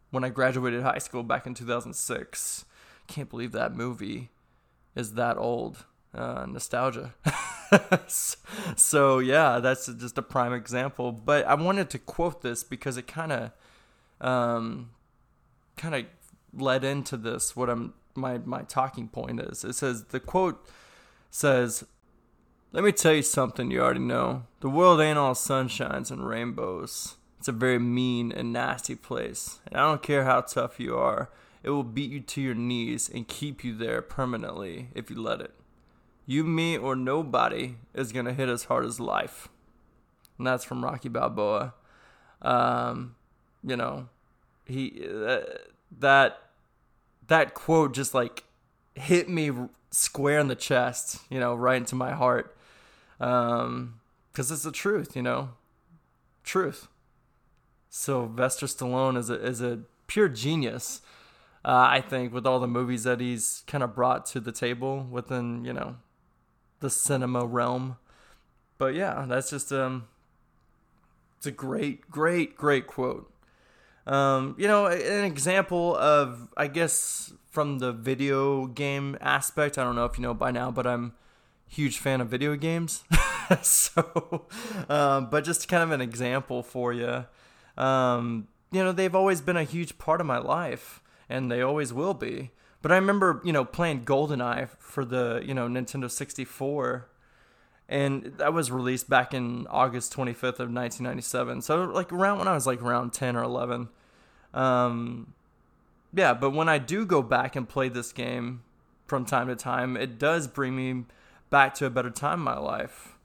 when 0.10 0.24
i 0.24 0.30
graduated 0.30 0.82
high 0.82 0.98
school 0.98 1.22
back 1.22 1.46
in 1.46 1.54
2006 1.54 2.66
can't 3.08 3.30
believe 3.30 3.52
that 3.52 3.76
movie 3.76 4.30
is 4.96 5.14
that 5.14 5.38
old. 5.38 5.86
Uh, 6.14 6.46
nostalgia. 6.46 7.14
so 8.76 9.20
yeah, 9.20 9.60
that's 9.60 9.86
just 9.86 10.18
a 10.18 10.22
prime 10.22 10.52
example. 10.52 11.14
But 11.14 11.46
I 11.48 11.54
wanted 11.54 11.90
to 11.92 12.00
quote 12.00 12.42
this 12.42 12.66
because 12.66 12.98
it 12.98 13.08
kind 13.08 13.32
of, 13.32 13.52
um, 14.20 14.90
kind 15.78 15.96
of 15.96 16.06
led 16.54 16.84
into 16.84 17.16
this 17.16 17.56
what 17.56 17.70
I'm 17.70 17.94
my 18.14 18.40
my 18.40 18.64
talking 18.64 19.08
point 19.08 19.40
is. 19.40 19.64
It 19.64 19.74
says 19.74 20.04
the 20.06 20.20
quote 20.20 20.68
says, 21.30 21.86
"Let 22.74 22.84
me 22.84 22.92
tell 22.92 23.14
you 23.14 23.24
something 23.24 23.72
you 23.72 23.82
already 23.82 24.02
know. 24.02 24.44
The 24.60 24.70
world 24.70 25.00
ain't 25.00 25.18
all 25.18 25.34
sunshines 25.34 26.12
and 26.12 26.28
rainbows. 26.28 27.16
It's 27.40 27.48
a 27.48 27.54
very 27.54 27.80
mean 27.80 28.32
and 28.32 28.54
nasty 28.54 28.96
place. 28.96 29.62
And 29.66 29.78
I 29.78 29.90
don't 29.90 30.04
care 30.04 30.26
how 30.26 30.42
tough 30.42 30.80
you 30.80 30.96
are. 30.98 31.30
It 31.64 31.70
will 31.70 31.84
beat 31.84 32.12
you 32.12 32.20
to 32.20 32.42
your 32.42 32.56
knees 32.56 33.10
and 33.10 33.28
keep 33.28 33.64
you 33.64 33.76
there 33.76 34.02
permanently 34.02 34.90
if 34.96 35.10
you 35.10 35.22
let 35.22 35.42
it. 35.42 35.54
You, 36.26 36.44
me, 36.44 36.78
or 36.78 36.96
nobody 36.96 37.76
is 37.94 38.12
gonna 38.12 38.34
hit 38.34 38.50
as 38.50 38.66
hard 38.66 38.86
as 38.86 39.00
life." 39.00 39.48
And 40.38 40.48
that's 40.48 40.64
from 40.64 40.84
Rocky 40.84 41.10
Balboa. 41.10 41.74
Um, 42.42 43.16
you 43.64 43.76
know, 43.76 44.10
he 44.66 45.06
uh, 45.08 45.42
that 46.00 46.40
that 47.28 47.54
quote 47.54 47.94
just 47.94 48.14
like 48.14 48.44
hit 48.96 49.30
me 49.30 49.52
square 49.92 50.40
in 50.40 50.48
the 50.48 50.56
chest, 50.56 51.22
you 51.30 51.40
know, 51.40 51.54
right 51.54 51.78
into 51.78 51.96
my 51.96 52.12
heart. 52.12 52.56
Um, 53.20 54.00
because 54.32 54.50
it's 54.50 54.64
the 54.64 54.72
truth, 54.72 55.16
you 55.16 55.22
know, 55.22 55.50
truth. 56.44 56.88
So, 57.90 58.22
Sylvester 58.26 58.66
Stallone 58.66 59.18
is 59.18 59.30
a 59.30 59.36
is 59.36 59.62
a 59.62 59.80
pure 60.08 60.30
genius. 60.30 61.02
Uh, 61.64 61.88
I 61.90 62.02
think 62.02 62.34
with 62.34 62.48
all 62.48 62.60
the 62.60 62.68
movies 62.68 63.04
that 63.04 63.20
he's 63.20 63.64
kind 63.68 63.84
of 63.84 63.94
brought 63.94 64.26
to 64.28 64.40
the 64.40 64.52
table 64.52 65.06
within, 65.10 65.64
you 65.64 65.74
know, 65.74 65.98
the 66.80 66.90
cinema 66.90 67.46
realm. 67.46 67.98
But 68.78 68.96
yeah, 68.96 69.26
that's 69.28 69.52
just 69.52 69.72
um, 69.72 70.08
it's 71.38 71.46
a 71.46 71.52
great, 71.52 72.10
great, 72.10 72.56
great 72.56 72.88
quote. 72.88 73.32
Um, 74.08 74.56
you 74.58 74.68
know, 74.68 74.88
an 74.88 75.24
example 75.26 75.96
of, 75.96 76.50
I 76.58 76.68
guess, 76.68 77.34
from 77.52 77.80
the 77.80 77.92
video 77.92 78.66
game 78.66 79.18
aspect. 79.22 79.78
I 79.78 79.84
don't 79.84 79.96
know 79.96 80.06
if 80.06 80.18
you 80.18 80.24
know 80.24 80.34
by 80.34 80.52
now, 80.52 80.72
but 80.72 80.88
I'm 80.88 81.14
huge 81.68 82.00
fan 82.00 82.22
of 82.22 82.28
video 82.28 82.56
games. 82.56 83.04
so, 83.62 84.46
um, 84.90 85.30
but 85.30 85.44
just 85.44 85.68
kind 85.68 85.84
of 85.84 85.92
an 85.92 86.02
example 86.02 86.64
for 86.64 86.94
you. 86.94 87.26
Um, 87.78 88.48
you 88.72 88.84
know, 88.84 88.92
they've 88.92 89.16
always 89.16 89.42
been 89.42 89.58
a 89.58 89.64
huge 89.64 89.98
part 89.98 90.22
of 90.22 90.28
my 90.28 90.38
life, 90.38 91.01
and 91.32 91.52
they 91.52 91.62
always 91.62 91.94
will 91.94 92.14
be. 92.14 92.52
But 92.82 92.92
I 92.92 92.96
remember, 92.96 93.42
you 93.44 93.54
know, 93.54 93.64
playing 93.64 94.06
GoldenEye 94.06 94.70
for 94.80 95.06
the, 95.06 95.42
you 95.46 95.54
know, 95.54 95.68
Nintendo 95.68 96.10
64 96.10 97.08
and 97.92 98.24
that 98.38 98.54
was 98.54 98.72
released 98.72 99.10
back 99.10 99.34
in 99.34 99.68
August 99.70 100.16
25th 100.16 100.62
of 100.62 100.72
1997. 100.72 101.62
So 101.62 101.84
like 101.84 102.14
around 102.14 102.40
when 102.40 102.48
I 102.48 102.54
was 102.54 102.66
like 102.66 102.82
around 102.82 103.12
10 103.12 103.36
or 103.36 103.44
11. 103.44 103.90
Um, 104.54 105.34
yeah, 106.14 106.34
but 106.34 106.52
when 106.52 106.70
I 106.70 106.78
do 106.78 107.06
go 107.06 107.22
back 107.22 107.58
and 107.58 107.68
play 107.68 107.90
this 107.90 108.14
game 108.14 108.64
from 109.08 109.26
time 109.26 109.50
to 109.50 109.58
time, 109.58 109.98
it 109.98 110.18
does 110.18 110.48
bring 110.48 110.74
me 110.74 111.04
back 111.50 111.74
to 111.76 111.86
a 111.86 111.90
better 111.90 112.10
time 112.10 112.40
in 112.40 112.46
my 112.46 112.58
life. 112.58 113.18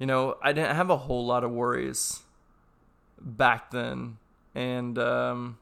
You 0.00 0.06
know, 0.06 0.36
I 0.42 0.52
didn't 0.52 0.74
have 0.74 0.90
a 0.90 0.96
whole 0.96 1.24
lot 1.24 1.44
of 1.44 1.52
worries 1.52 2.22
back 3.20 3.70
then, 3.70 4.18
and 4.52 4.98
um, 4.98 5.58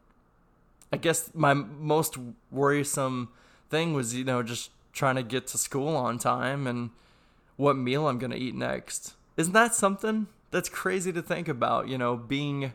I 0.93 0.97
guess 0.97 1.31
my 1.35 1.55
most 1.55 2.17
worrisome 2.51 3.31
thing 3.71 3.95
was 3.95 4.15
you 4.15 4.25
know 4.25 4.43
just 4.43 4.71
trying 4.93 5.17
to 5.17 5.23
get 5.23 5.47
to 5.49 5.59
school 5.59 5.95
on 5.97 6.19
time 6.19 6.67
and 6.67 6.91
what 7.57 7.77
meal 7.77 8.09
I'm 8.09 8.19
going 8.19 8.31
to 8.31 8.37
eat 8.37 8.55
next. 8.55 9.15
Isn't 9.37 9.53
that 9.53 9.75
something 9.75 10.27
that's 10.51 10.69
crazy 10.69 11.13
to 11.13 11.23
think 11.23 11.49
about, 11.49 11.89
you 11.89 11.99
know, 11.99 12.17
being 12.17 12.73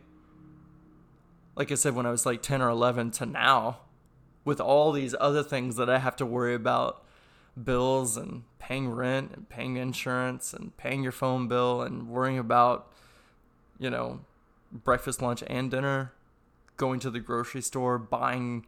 like 1.55 1.71
I 1.71 1.75
said 1.75 1.95
when 1.95 2.05
I 2.05 2.11
was 2.11 2.25
like 2.25 2.41
10 2.41 2.61
or 2.61 2.69
11 2.69 3.11
to 3.11 3.25
now 3.25 3.79
with 4.45 4.59
all 4.59 4.91
these 4.91 5.15
other 5.19 5.43
things 5.43 5.75
that 5.75 5.89
I 5.89 5.99
have 5.99 6.15
to 6.17 6.25
worry 6.25 6.53
about 6.53 7.03
bills 7.61 8.17
and 8.17 8.43
paying 8.59 8.89
rent 8.89 9.31
and 9.33 9.49
paying 9.49 9.77
insurance 9.77 10.53
and 10.53 10.75
paying 10.77 11.03
your 11.03 11.11
phone 11.11 11.47
bill 11.47 11.81
and 11.81 12.07
worrying 12.07 12.39
about 12.39 12.91
you 13.77 13.89
know 13.89 14.21
breakfast, 14.71 15.21
lunch 15.21 15.43
and 15.47 15.69
dinner, 15.69 16.13
going 16.81 16.99
to 16.99 17.11
the 17.11 17.19
grocery 17.19 17.61
store, 17.61 17.99
buying 17.99 18.65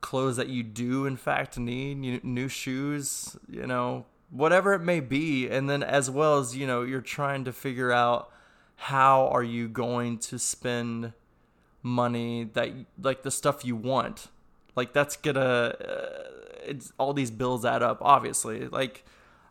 clothes 0.00 0.36
that 0.36 0.48
you 0.48 0.64
do 0.64 1.06
in 1.06 1.16
fact 1.16 1.56
need, 1.56 2.24
new 2.24 2.48
shoes, 2.48 3.36
you 3.48 3.64
know, 3.64 4.04
whatever 4.28 4.72
it 4.72 4.80
may 4.80 4.98
be. 4.98 5.48
And 5.48 5.70
then 5.70 5.84
as 5.84 6.10
well 6.10 6.40
as 6.40 6.56
you 6.56 6.66
know 6.66 6.82
you're 6.82 7.00
trying 7.00 7.44
to 7.44 7.52
figure 7.52 7.92
out 7.92 8.28
how 8.74 9.28
are 9.28 9.44
you 9.44 9.68
going 9.68 10.18
to 10.18 10.36
spend 10.36 11.12
money 11.80 12.50
that 12.54 12.70
like 13.00 13.22
the 13.22 13.30
stuff 13.30 13.64
you 13.64 13.76
want. 13.76 14.26
Like 14.74 14.92
that's 14.92 15.16
gonna 15.16 15.40
uh, 15.40 16.24
it's 16.64 16.92
all 16.98 17.12
these 17.12 17.30
bills 17.30 17.64
add 17.64 17.84
up 17.84 17.98
obviously. 18.02 18.66
Like 18.66 19.04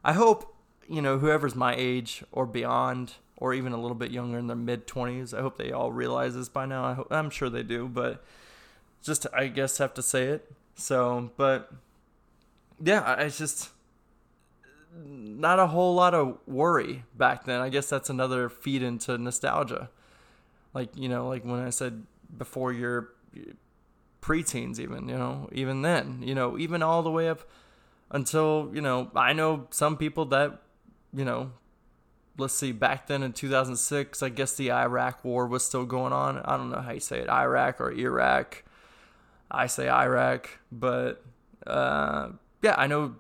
i 0.03 0.11
hope 0.11 0.55
you 0.89 1.01
know 1.01 1.19
whoever's 1.19 1.55
my 1.55 1.73
age 1.77 2.23
or 2.33 2.45
beyond 2.45 3.13
or 3.41 3.53
even 3.53 3.74
a 3.74 3.77
little 3.77 3.95
bit 3.95 4.12
younger 4.12 4.38
in 4.38 4.48
their 4.48 4.55
mid 4.55 4.88
20s 4.88 5.38
i 5.38 5.41
hope 5.41 5.57
they 5.57 5.74
all 5.74 5.91
realize 5.91 6.36
this 6.36 6.48
by 6.48 6.65
now 6.65 6.86
I 6.86 6.93
hope, 6.93 7.07
i'm 7.12 7.29
sure 7.29 7.50
they 7.50 7.63
do 7.63 7.89
but 7.89 8.24
just 9.03 9.27
i 9.33 9.48
guess 9.48 9.77
have 9.79 9.93
to 9.95 10.01
say 10.01 10.27
it 10.27 10.50
so 10.75 11.31
but 11.36 11.74
yeah 12.81 13.03
i 13.17 13.27
just 13.27 13.71
not 14.95 15.60
a 15.60 15.67
whole 15.67 15.95
lot 15.95 16.13
of 16.13 16.38
worry 16.45 17.03
back 17.15 17.45
then. 17.45 17.62
I 17.62 17.69
guess 17.69 17.89
that's 17.89 18.10
another 18.10 18.50
feed 18.50 18.83
into 18.83 19.17
nostalgia. 19.17 19.89
Like, 20.74 20.95
you 20.95 21.10
know, 21.10 21.27
like 21.27 21.43
when 21.43 21.60
I 21.60 21.69
said 21.69 22.03
before 22.38 22.74
your 22.74 23.10
preteens, 24.21 24.79
even, 24.79 25.07
you 25.07 25.17
know, 25.17 25.50
even 25.51 25.81
then, 25.81 26.21
you 26.21 26.36
know, 26.36 26.57
even 26.57 26.83
all 26.83 27.03
the 27.03 27.12
way 27.12 27.29
up 27.29 27.41
until, 28.10 28.69
you 28.74 28.81
know, 28.81 29.10
I 29.15 29.33
know 29.33 29.67
some 29.71 29.98
people 29.98 30.25
that, 30.25 30.62
you 31.13 31.25
know, 31.25 31.51
let's 32.38 32.53
see, 32.53 32.71
back 32.71 33.07
then 33.07 33.23
in 33.23 33.33
2006, 33.33 34.23
I 34.23 34.29
guess 34.29 34.53
the 34.53 34.71
Iraq 34.71 35.23
war 35.23 35.47
was 35.47 35.65
still 35.65 35.85
going 35.85 36.13
on. 36.13 36.39
I 36.39 36.57
don't 36.57 36.69
know 36.69 36.81
how 36.81 36.91
you 36.91 37.00
say 37.00 37.19
it, 37.19 37.29
Iraq 37.29 37.79
or 37.81 37.91
Iraq. 37.91 38.63
I 39.50 39.67
say 39.67 39.89
Iraq, 39.89 40.59
but 40.71 41.23
uh, 41.67 42.29
yeah, 42.61 42.75
I 42.77 42.88
know 42.88 43.15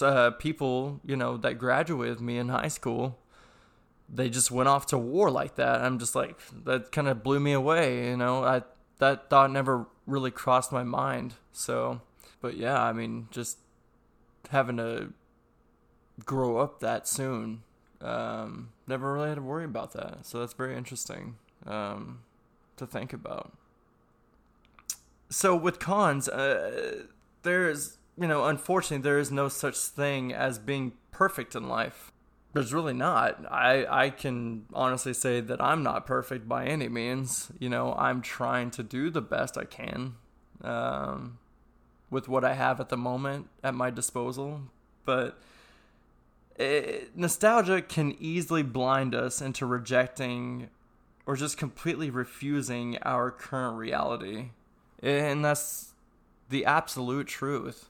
uh, 0.00 0.30
people, 0.32 1.00
you 1.04 1.16
know, 1.16 1.36
that 1.38 1.58
graduated 1.58 2.16
with 2.16 2.20
me 2.20 2.38
in 2.38 2.48
high 2.48 2.68
school, 2.68 3.18
they 4.08 4.30
just 4.30 4.50
went 4.50 4.68
off 4.68 4.86
to 4.86 4.98
war 4.98 5.30
like 5.30 5.56
that. 5.56 5.80
I'm 5.82 5.98
just 5.98 6.14
like, 6.14 6.38
that 6.64 6.92
kind 6.92 7.08
of 7.08 7.22
blew 7.22 7.40
me 7.40 7.52
away, 7.52 8.08
you 8.08 8.16
know. 8.16 8.44
I 8.44 8.62
that 8.98 9.30
thought 9.30 9.50
never 9.50 9.86
really 10.06 10.30
crossed 10.30 10.72
my 10.72 10.82
mind. 10.82 11.34
So, 11.52 12.00
but 12.40 12.56
yeah, 12.56 12.82
I 12.82 12.92
mean, 12.92 13.28
just 13.30 13.58
having 14.50 14.76
to 14.78 15.12
grow 16.24 16.58
up 16.58 16.80
that 16.80 17.06
soon, 17.08 17.62
um, 18.00 18.70
never 18.86 19.12
really 19.12 19.28
had 19.28 19.36
to 19.36 19.42
worry 19.42 19.64
about 19.64 19.92
that. 19.92 20.26
So 20.26 20.40
that's 20.40 20.52
very 20.52 20.76
interesting 20.76 21.36
um, 21.66 22.20
to 22.76 22.86
think 22.86 23.12
about. 23.12 23.52
So 25.30 25.54
with 25.54 25.78
cons, 25.78 26.28
uh, 26.28 27.04
there's 27.42 27.98
you 28.18 28.26
know, 28.26 28.46
unfortunately, 28.46 29.02
there 29.02 29.18
is 29.18 29.30
no 29.30 29.48
such 29.48 29.76
thing 29.76 30.32
as 30.32 30.58
being 30.58 30.92
perfect 31.12 31.54
in 31.54 31.68
life. 31.68 32.10
There's 32.52 32.74
really 32.74 32.94
not. 32.94 33.44
I, 33.50 33.86
I 33.88 34.10
can 34.10 34.64
honestly 34.72 35.14
say 35.14 35.40
that 35.40 35.62
I'm 35.62 35.82
not 35.82 36.06
perfect 36.06 36.48
by 36.48 36.66
any 36.66 36.88
means. 36.88 37.52
You 37.60 37.68
know, 37.68 37.94
I'm 37.94 38.20
trying 38.20 38.70
to 38.72 38.82
do 38.82 39.10
the 39.10 39.20
best 39.20 39.56
I 39.56 39.64
can 39.64 40.14
um, 40.64 41.38
with 42.10 42.26
what 42.26 42.44
I 42.44 42.54
have 42.54 42.80
at 42.80 42.88
the 42.88 42.96
moment 42.96 43.48
at 43.62 43.74
my 43.74 43.90
disposal. 43.90 44.62
But 45.04 45.38
it, 46.58 47.16
nostalgia 47.16 47.80
can 47.80 48.16
easily 48.18 48.62
blind 48.62 49.14
us 49.14 49.40
into 49.40 49.64
rejecting 49.64 50.68
or 51.24 51.36
just 51.36 51.56
completely 51.56 52.10
refusing 52.10 52.98
our 53.02 53.30
current 53.30 53.76
reality. 53.76 54.50
And 55.02 55.44
that's 55.44 55.92
the 56.48 56.64
absolute 56.64 57.28
truth. 57.28 57.88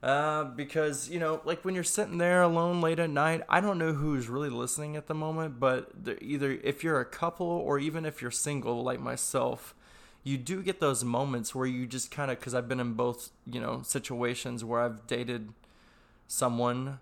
Uh, 0.00 0.44
because 0.44 1.10
you 1.10 1.18
know, 1.18 1.40
like 1.44 1.64
when 1.64 1.74
you're 1.74 1.82
sitting 1.82 2.18
there 2.18 2.42
alone 2.42 2.80
late 2.80 3.00
at 3.00 3.10
night, 3.10 3.42
I 3.48 3.60
don't 3.60 3.78
know 3.78 3.94
who's 3.94 4.28
really 4.28 4.50
listening 4.50 4.94
at 4.94 5.08
the 5.08 5.14
moment, 5.14 5.58
but 5.58 5.90
either 6.20 6.52
if 6.62 6.84
you're 6.84 7.00
a 7.00 7.04
couple 7.04 7.48
or 7.48 7.80
even 7.80 8.04
if 8.06 8.22
you're 8.22 8.30
single, 8.30 8.84
like 8.84 9.00
myself, 9.00 9.74
you 10.22 10.38
do 10.38 10.62
get 10.62 10.78
those 10.78 11.02
moments 11.02 11.52
where 11.52 11.66
you 11.66 11.84
just 11.84 12.12
kind 12.12 12.30
of, 12.30 12.38
because 12.38 12.54
I've 12.54 12.68
been 12.68 12.78
in 12.78 12.92
both, 12.92 13.30
you 13.44 13.60
know, 13.60 13.82
situations 13.82 14.64
where 14.64 14.82
I've 14.82 15.04
dated 15.08 15.52
someone 16.28 17.00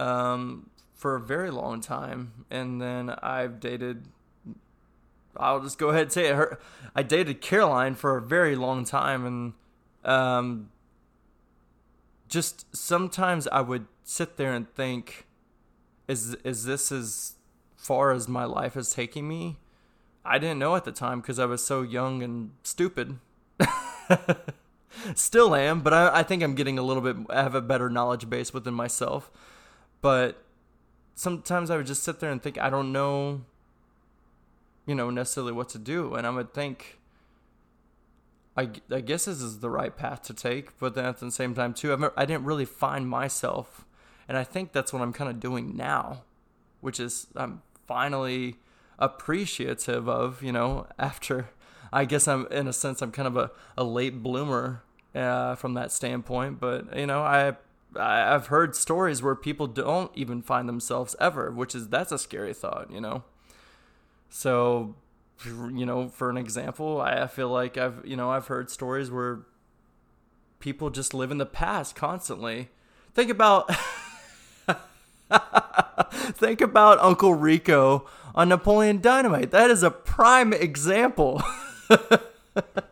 um, 0.00 0.70
for 0.94 1.14
a 1.14 1.20
very 1.20 1.50
long 1.50 1.80
time, 1.80 2.44
and 2.50 2.80
then 2.80 3.10
I've 3.22 3.60
dated. 3.60 4.06
I'll 5.36 5.60
just 5.60 5.78
go 5.78 5.90
ahead 5.90 6.02
and 6.02 6.12
say 6.12 6.26
it. 6.26 6.34
Her, 6.34 6.58
I 6.96 7.02
dated 7.02 7.40
Caroline 7.40 7.94
for 7.94 8.16
a 8.16 8.22
very 8.22 8.56
long 8.56 8.84
time, 8.84 9.24
and 9.26 9.52
um, 10.04 10.70
just 12.28 12.74
sometimes 12.74 13.46
I 13.48 13.60
would 13.60 13.86
sit 14.02 14.36
there 14.36 14.52
and 14.52 14.72
think, 14.74 15.26
is 16.08 16.34
is 16.42 16.64
this 16.64 16.90
as 16.90 17.34
far 17.76 18.12
as 18.12 18.26
my 18.26 18.44
life 18.44 18.76
is 18.76 18.90
taking 18.92 19.28
me? 19.28 19.58
I 20.24 20.38
didn't 20.38 20.58
know 20.58 20.76
at 20.76 20.84
the 20.84 20.92
time 20.92 21.20
because 21.20 21.38
I 21.38 21.46
was 21.46 21.64
so 21.64 21.82
young 21.82 22.22
and 22.22 22.52
stupid. 22.62 23.18
Still 25.14 25.54
am, 25.54 25.80
but 25.80 25.94
I, 25.94 26.20
I 26.20 26.22
think 26.22 26.42
I'm 26.42 26.54
getting 26.54 26.78
a 26.78 26.82
little 26.82 27.02
bit. 27.02 27.16
I 27.30 27.42
have 27.42 27.54
a 27.54 27.60
better 27.60 27.88
knowledge 27.88 28.28
base 28.28 28.52
within 28.52 28.74
myself. 28.74 29.30
But 30.00 30.42
sometimes 31.14 31.70
I 31.70 31.76
would 31.76 31.86
just 31.86 32.02
sit 32.02 32.20
there 32.20 32.30
and 32.30 32.42
think 32.42 32.58
I 32.58 32.70
don't 32.70 32.92
know, 32.92 33.42
you 34.86 34.94
know, 34.94 35.10
necessarily 35.10 35.52
what 35.52 35.68
to 35.70 35.78
do, 35.78 36.14
and 36.14 36.26
I 36.26 36.30
would 36.30 36.54
think. 36.54 36.98
I, 38.56 38.68
I 38.90 39.00
guess 39.00 39.24
this 39.24 39.40
is 39.40 39.60
the 39.60 39.70
right 39.70 39.96
path 39.96 40.22
to 40.22 40.34
take, 40.34 40.76
but 40.78 40.94
then 40.94 41.04
at 41.04 41.18
the 41.18 41.30
same 41.30 41.54
time 41.54 41.72
too, 41.72 41.92
I've, 41.92 42.10
I 42.16 42.26
didn't 42.26 42.44
really 42.44 42.64
find 42.64 43.08
myself, 43.08 43.86
and 44.28 44.36
I 44.36 44.44
think 44.44 44.72
that's 44.72 44.92
what 44.92 45.00
I'm 45.00 45.12
kind 45.12 45.30
of 45.30 45.38
doing 45.38 45.76
now, 45.76 46.24
which 46.80 46.98
is 46.98 47.28
I'm 47.36 47.62
finally 47.86 48.56
appreciative 48.98 50.08
of, 50.08 50.42
you 50.42 50.52
know, 50.52 50.88
after 50.98 51.50
I 51.92 52.04
guess 52.04 52.28
I'm 52.28 52.46
in 52.48 52.68
a 52.68 52.72
sense 52.72 53.02
I'm 53.02 53.12
kind 53.12 53.28
of 53.28 53.36
a, 53.36 53.50
a 53.76 53.84
late 53.84 54.22
bloomer 54.22 54.82
uh, 55.14 55.54
from 55.56 55.74
that 55.74 55.92
standpoint, 55.92 56.60
but 56.60 56.96
you 56.96 57.06
know 57.06 57.22
I 57.22 57.56
I've 57.96 58.46
heard 58.46 58.76
stories 58.76 59.22
where 59.22 59.34
people 59.34 59.66
don't 59.66 60.10
even 60.14 60.42
find 60.42 60.68
themselves 60.68 61.16
ever, 61.20 61.50
which 61.50 61.74
is 61.74 61.88
that's 61.88 62.12
a 62.12 62.18
scary 62.18 62.54
thought, 62.54 62.90
you 62.90 63.00
know. 63.00 63.24
So, 64.28 64.94
you 65.44 65.84
know, 65.84 66.08
for 66.08 66.30
an 66.30 66.36
example, 66.36 67.00
I 67.00 67.26
feel 67.26 67.48
like 67.48 67.76
I've 67.76 68.00
you 68.04 68.16
know 68.16 68.30
I've 68.30 68.46
heard 68.46 68.70
stories 68.70 69.10
where 69.10 69.40
people 70.60 70.90
just 70.90 71.14
live 71.14 71.30
in 71.30 71.38
the 71.38 71.46
past 71.46 71.96
constantly. 71.96 72.68
Think 73.14 73.30
about 73.30 73.70
think 76.32 76.60
about 76.60 76.98
Uncle 77.00 77.34
Rico 77.34 78.06
on 78.34 78.48
Napoleon 78.50 79.00
Dynamite. 79.00 79.50
That 79.50 79.70
is 79.70 79.82
a 79.82 79.90
prime 79.90 80.52
example. 80.52 81.42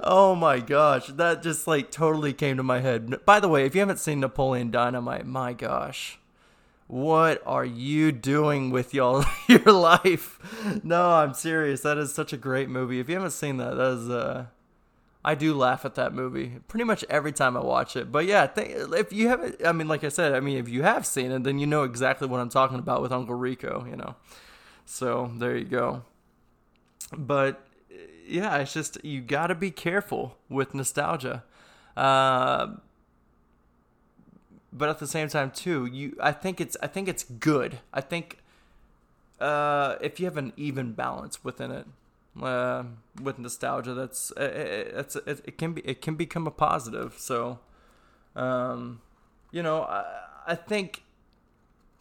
oh 0.00 0.34
my 0.34 0.60
gosh, 0.60 1.06
that 1.08 1.42
just 1.42 1.66
like 1.66 1.90
totally 1.90 2.32
came 2.32 2.56
to 2.56 2.62
my 2.62 2.80
head. 2.80 3.24
By 3.24 3.40
the 3.40 3.48
way, 3.48 3.64
if 3.64 3.74
you 3.74 3.80
haven't 3.80 3.98
seen 3.98 4.20
Napoleon 4.20 4.70
Dynamite, 4.70 5.26
my 5.26 5.52
gosh. 5.52 6.18
What 6.86 7.42
are 7.46 7.64
you 7.64 8.12
doing 8.12 8.70
with 8.70 8.92
y'all 8.92 9.24
your 9.48 9.72
life? 9.72 10.38
No, 10.84 11.10
I'm 11.10 11.32
serious. 11.32 11.80
That 11.80 11.96
is 11.96 12.12
such 12.12 12.32
a 12.32 12.36
great 12.36 12.68
movie. 12.68 13.00
If 13.00 13.08
you 13.08 13.14
haven't 13.14 13.30
seen 13.30 13.56
that, 13.56 13.76
that 13.76 13.92
is 13.92 14.10
uh 14.10 14.46
I 15.24 15.34
do 15.34 15.54
laugh 15.54 15.84
at 15.84 15.94
that 15.94 16.12
movie 16.12 16.58
pretty 16.68 16.84
much 16.84 17.04
every 17.08 17.32
time 17.32 17.56
I 17.56 17.60
watch 17.60 17.96
it. 17.96 18.10
But 18.10 18.26
yeah, 18.26 18.46
th- 18.46 18.88
if 18.92 19.12
you 19.12 19.28
haven't, 19.28 19.64
I 19.64 19.72
mean, 19.72 19.86
like 19.86 20.02
I 20.02 20.08
said, 20.08 20.34
I 20.34 20.40
mean, 20.40 20.58
if 20.58 20.68
you 20.68 20.82
have 20.82 21.06
seen 21.06 21.30
it, 21.30 21.44
then 21.44 21.58
you 21.58 21.66
know 21.66 21.84
exactly 21.84 22.26
what 22.26 22.40
I'm 22.40 22.48
talking 22.48 22.78
about 22.78 23.02
with 23.02 23.12
Uncle 23.12 23.36
Rico, 23.36 23.86
you 23.88 23.96
know. 23.96 24.16
So 24.84 25.30
there 25.36 25.56
you 25.56 25.64
go. 25.64 26.02
But 27.16 27.64
yeah, 28.26 28.58
it's 28.58 28.72
just 28.72 29.02
you 29.04 29.20
got 29.20 29.48
to 29.48 29.54
be 29.54 29.70
careful 29.70 30.36
with 30.48 30.74
nostalgia. 30.74 31.44
Uh, 31.96 32.74
but 34.72 34.88
at 34.88 34.98
the 34.98 35.06
same 35.06 35.28
time, 35.28 35.50
too, 35.50 35.86
you 35.86 36.16
I 36.20 36.32
think 36.32 36.60
it's 36.60 36.76
I 36.82 36.86
think 36.86 37.08
it's 37.08 37.24
good. 37.24 37.80
I 37.92 38.00
think 38.00 38.38
uh, 39.40 39.96
if 40.00 40.18
you 40.18 40.26
have 40.26 40.36
an 40.36 40.52
even 40.56 40.92
balance 40.92 41.44
within 41.44 41.70
it, 41.70 41.86
uh, 42.40 42.84
with 43.20 43.38
nostalgia, 43.38 43.92
that's 43.92 44.32
it's 44.36 45.16
it, 45.16 45.40
it, 45.44 45.58
can 45.58 45.74
be 45.74 45.82
it 45.82 46.00
can 46.00 46.14
become 46.14 46.46
a 46.46 46.50
positive. 46.50 47.14
So, 47.18 47.58
um, 48.34 49.00
you 49.50 49.62
know, 49.62 49.82
I, 49.82 50.04
I 50.46 50.54
think 50.54 51.02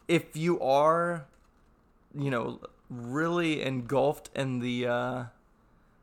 if 0.08 0.36
you 0.38 0.60
are, 0.62 1.26
you 2.18 2.30
know, 2.30 2.62
really 2.90 3.62
engulfed 3.62 4.30
in 4.36 4.60
the 4.60 4.88
uh, 4.88 5.24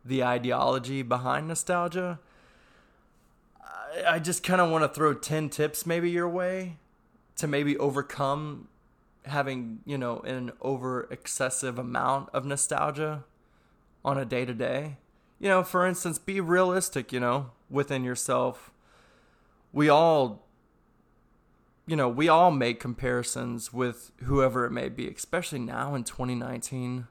the 0.09 0.25
ideology 0.25 1.03
behind 1.03 1.49
nostalgia, 1.49 2.19
I, 3.63 4.15
I 4.15 4.19
just 4.19 4.43
kind 4.43 4.61
of 4.61 4.71
want 4.71 4.85
to 4.85 4.89
throw 4.89 5.15
ten 5.15 5.49
tips 5.49 5.87
maybe 5.87 6.11
your 6.11 6.29
way 6.29 6.77
to 7.37 7.47
maybe 7.47 7.77
overcome 7.77 8.69
having 9.25 9.81
you 9.85 9.99
know 9.99 10.21
an 10.21 10.53
over 10.61 11.07
excessive 11.11 11.79
amount 11.79 12.31
of 12.33 12.45
nostalgia 12.45 13.25
on 14.05 14.19
a 14.19 14.25
day 14.25 14.45
to 14.45 14.55
day. 14.55 14.97
You 15.39 15.49
know, 15.49 15.63
for 15.63 15.87
instance, 15.87 16.19
be 16.19 16.41
realistic. 16.41 17.13
You 17.13 17.21
know, 17.21 17.51
within 17.71 18.05
yourself. 18.05 18.73
We 19.73 19.89
all 19.89 20.49
you 21.89 21.97
know, 21.97 22.09
we 22.09 22.29
all 22.29 22.51
make 22.51 22.81
comparisons 22.81 23.73
with 23.73 24.13
whoever 24.25 24.67
it 24.67 24.71
may 24.71 24.91
be, 24.91 25.09
especially 25.09 25.59
now 25.59 25.95
in 25.95 26.05
2019. 26.05 27.07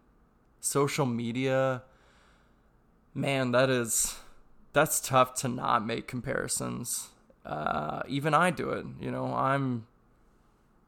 Social 0.59 1.07
media, 1.07 1.81
man, 3.17 3.51
that 3.51 3.69
is 3.69 4.15
that's 4.73 4.99
tough 4.99 5.33
to 5.33 5.47
not 5.47 5.85
make 5.85 6.07
comparisons. 6.07 7.09
Uh, 7.45 8.03
even 8.07 8.33
I 8.33 8.51
do 8.51 8.69
it. 8.69 8.85
You 8.99 9.11
know, 9.11 9.33
I'm 9.33 9.87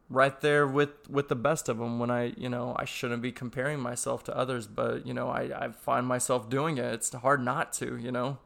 right 0.09 0.39
there 0.41 0.67
with 0.67 1.09
with 1.09 1.27
the 1.27 1.35
best 1.35 1.69
of 1.69 1.79
them 1.79 1.99
when 1.99 2.11
I, 2.11 2.33
you 2.37 2.49
know, 2.49 2.75
I 2.77 2.85
shouldn't 2.85 3.21
be 3.21 3.31
comparing 3.31 3.79
myself 3.79 4.23
to 4.25 4.37
others, 4.37 4.67
but 4.67 5.05
you 5.07 5.13
know, 5.13 5.29
I 5.29 5.65
I 5.65 5.69
find 5.71 6.05
myself 6.05 6.49
doing 6.49 6.77
it. 6.77 6.85
It's 6.93 7.11
hard 7.13 7.43
not 7.43 7.73
to, 7.73 7.97
you 7.97 8.11
know. 8.11 8.37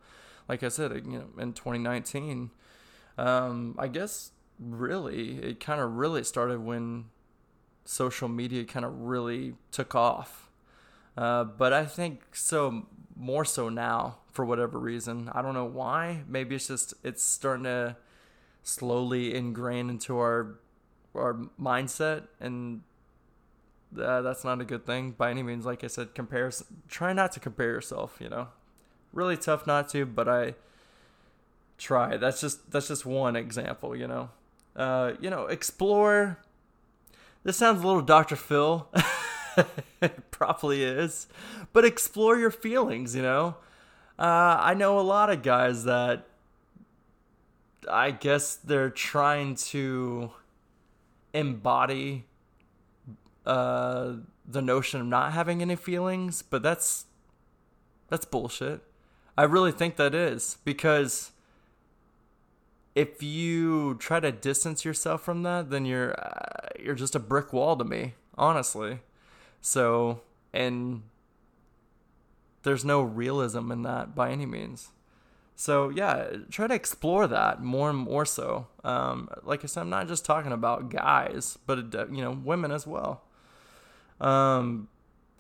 Like 0.48 0.64
I 0.64 0.70
said, 0.70 0.92
you 1.06 1.20
know, 1.20 1.26
in 1.38 1.54
2019, 1.54 2.52
um, 3.18 3.76
I 3.80 3.88
guess 3.88 4.32
really 4.60 5.38
it 5.38 5.60
kind 5.60 5.80
of 5.80 5.94
really 5.94 6.24
started 6.24 6.60
when 6.60 7.06
social 7.86 8.28
media 8.28 8.66
kind 8.66 8.86
of 8.86 8.94
really 9.02 9.56
took 9.72 9.96
off. 9.96 10.50
Uh, 11.16 11.44
but 11.44 11.74
I 11.74 11.86
think 11.86 12.36
so 12.36 12.88
more 13.24 13.46
so 13.46 13.70
now 13.70 14.18
for 14.32 14.46
whatever 14.46 14.78
reason. 14.80 15.30
I 15.34 15.42
don't 15.42 15.54
know 15.54 15.66
why. 15.66 16.24
Maybe 16.28 16.56
it's 16.56 16.68
just 16.68 16.94
it's 17.04 17.24
starting 17.24 17.64
to 17.64 17.96
slowly 18.64 19.36
ingrain 19.36 19.90
into 19.90 20.18
our 20.18 20.56
our 21.16 21.34
mindset 21.62 22.24
and 22.40 22.82
uh, 24.02 24.22
that's 24.22 24.44
not 24.44 24.60
a 24.60 24.66
good 24.66 24.86
thing 24.86 25.12
by 25.12 25.30
any 25.30 25.44
means 25.44 25.64
like 25.64 25.84
i 25.84 25.88
said 25.88 26.16
compare 26.16 26.50
try 26.88 27.14
not 27.14 27.32
to 27.32 27.40
compare 27.40 27.68
yourself 27.68 28.18
you 28.20 28.28
know 28.28 28.48
really 29.12 29.38
tough 29.38 29.68
not 29.68 29.88
to 29.88 30.08
but 30.08 30.28
i 30.28 30.56
try 31.78 32.18
that's 32.18 32.42
just 32.42 32.72
that's 32.72 32.88
just 32.88 33.06
one 33.06 33.36
example 33.36 33.96
you 33.96 34.08
know 34.08 34.30
uh, 34.76 35.14
you 35.20 35.30
know, 35.30 35.46
explore. 35.46 36.40
This 37.44 37.58
sounds 37.58 37.84
a 37.84 37.88
little 37.88 38.02
Dr. 38.02 38.36
Phil. 38.36 38.88
it 40.02 40.32
probably 40.32 40.84
is. 40.84 41.28
But 41.72 41.86
explore 41.86 42.38
your 42.38 42.52
feelings, 42.52 43.16
you 43.16 43.22
know? 43.22 43.56
Uh, 44.18 44.58
I 44.60 44.74
know 44.74 45.00
a 45.00 45.02
lot 45.02 45.30
of 45.30 45.42
guys 45.42 45.86
that 45.86 46.28
I 47.90 48.12
guess 48.12 48.56
they're 48.56 48.90
trying 48.90 49.56
to 49.56 50.32
embody 51.34 52.26
uh, 53.46 54.14
the 54.48 54.62
notion 54.62 55.02
of 55.02 55.08
not 55.08 55.34
having 55.34 55.62
any 55.62 55.76
feelings, 55.76 56.42
but 56.42 56.64
that's 56.64 57.06
that's 58.10 58.26
bullshit. 58.26 58.82
I 59.38 59.44
really 59.44 59.72
think 59.72 59.96
that 59.96 60.14
is 60.14 60.58
because 60.64 61.32
if 62.96 63.24
you 63.24 63.96
try 63.96 64.20
to 64.20 64.32
distance 64.32 64.86
yourself 64.86 65.22
from 65.24 65.44
that, 65.44 65.70
then 65.72 65.86
you're 65.86 66.14
uh, 66.14 66.70
you're 66.80 66.96
just 66.96 67.16
a 67.16 67.20
brick 67.20 67.52
wall 67.52 67.76
to 67.76 67.84
me, 67.84 68.14
honestly. 68.38 69.00
So, 69.64 70.22
and 70.54 71.02
there's 72.62 72.86
no 72.86 73.02
realism 73.02 73.72
in 73.72 73.82
that 73.84 74.14
by 74.14 74.30
any 74.30 74.46
means. 74.46 74.90
So 75.56 75.90
yeah, 75.90 76.28
try 76.52 76.68
to 76.68 76.74
explore 76.74 77.26
that 77.28 77.64
more 77.64 77.90
and 77.90 77.98
more 77.98 78.26
so. 78.26 78.68
Um, 78.84 79.30
like 79.42 79.64
I 79.64 79.68
said, 79.68 79.82
I'm 79.82 79.90
not 79.90 80.08
just 80.08 80.26
talking 80.26 80.52
about 80.52 80.90
guys, 80.90 81.58
but 81.66 81.96
uh, 81.96 82.08
you 82.08 82.22
know, 82.22 82.40
women 82.44 82.72
as 82.72 82.86
well. 82.86 83.24
Um, 84.20 84.90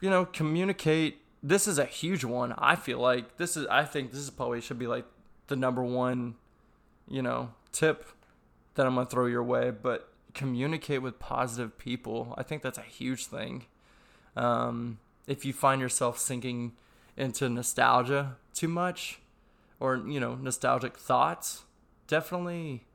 you 0.01 0.09
know, 0.09 0.25
communicate. 0.25 1.19
This 1.41 1.67
is 1.67 1.77
a 1.77 1.85
huge 1.85 2.23
one. 2.23 2.53
I 2.57 2.75
feel 2.75 2.99
like 2.99 3.37
this 3.37 3.57
is. 3.57 3.67
I 3.67 3.83
think 3.83 4.11
this 4.11 4.21
is 4.21 4.29
probably 4.29 4.61
should 4.61 4.79
be 4.79 4.87
like 4.87 5.05
the 5.47 5.55
number 5.55 5.83
one 5.83 6.35
you 7.07 7.21
know, 7.21 7.51
tip 7.71 8.05
that 8.75 8.85
I'm 8.85 8.95
going 8.95 9.05
to 9.05 9.11
throw 9.11 9.25
your 9.25 9.43
way, 9.43 9.71
but 9.71 10.09
communicate 10.33 11.01
with 11.01 11.19
positive 11.19 11.77
people. 11.77 12.33
I 12.37 12.43
think 12.43 12.61
that's 12.61 12.77
a 12.77 12.83
huge 12.83 13.25
thing. 13.25 13.65
Um, 14.35 14.99
if 15.27 15.45
you 15.45 15.53
find 15.53 15.81
yourself 15.81 16.17
sinking 16.17 16.73
into 17.15 17.49
nostalgia 17.49 18.37
too 18.53 18.67
much 18.67 19.19
or, 19.79 19.97
you 19.97 20.19
know, 20.19 20.35
nostalgic 20.35 20.97
thoughts, 20.97 21.63
definitely 22.07 22.85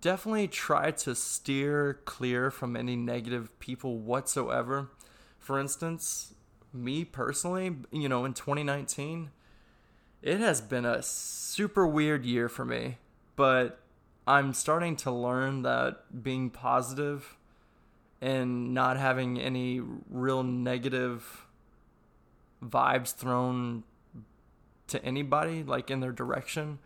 definitely 0.00 0.48
try 0.48 0.90
to 0.90 1.14
steer 1.14 2.00
clear 2.04 2.50
from 2.50 2.76
any 2.76 2.94
negative 2.94 3.58
people 3.58 3.98
whatsoever. 3.98 4.90
For 5.38 5.58
instance, 5.58 6.34
me 6.74 7.04
personally, 7.04 7.74
you 7.90 8.08
know, 8.08 8.24
in 8.24 8.34
2019, 8.34 9.30
it 10.20 10.40
has 10.40 10.60
been 10.60 10.84
a 10.84 11.02
super 11.02 11.86
weird 11.86 12.26
year 12.26 12.48
for 12.48 12.64
me, 12.64 12.98
but 13.34 13.80
I'm 14.26 14.52
starting 14.52 14.96
to 14.96 15.10
learn 15.10 15.62
that 15.62 16.22
being 16.22 16.50
positive 16.50 17.37
and 18.20 18.74
not 18.74 18.96
having 18.96 19.38
any 19.38 19.80
real 20.10 20.42
negative 20.42 21.46
vibes 22.62 23.14
thrown 23.14 23.84
to 24.88 25.04
anybody, 25.04 25.62
like 25.62 25.90
in 25.90 26.00
their 26.00 26.12
direction, 26.12 26.78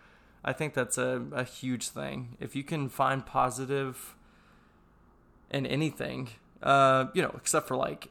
I 0.45 0.53
think 0.53 0.75
that's 0.75 0.99
a, 0.99 1.23
a 1.33 1.45
huge 1.45 1.88
thing. 1.88 2.37
If 2.40 2.55
you 2.57 2.64
can 2.64 2.88
find 2.88 3.25
positive 3.25 4.16
in 5.51 5.66
anything, 5.66 6.31
uh, 6.62 7.07
you 7.14 7.23
know, 7.23 7.33
except 7.37 7.68
for 7.68 7.77
like, 7.77 8.09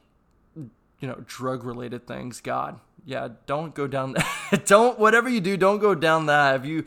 you 0.56 1.08
know, 1.08 1.22
drug 1.26 1.64
related 1.64 2.06
things, 2.06 2.40
God, 2.40 2.80
yeah, 3.04 3.28
don't 3.46 3.74
go 3.74 3.86
down 3.86 4.16
don't, 4.66 4.98
whatever 4.98 5.28
you 5.28 5.40
do, 5.40 5.56
don't 5.56 5.78
go 5.78 5.94
down 5.94 6.26
that. 6.26 6.56
If 6.56 6.66
you 6.66 6.86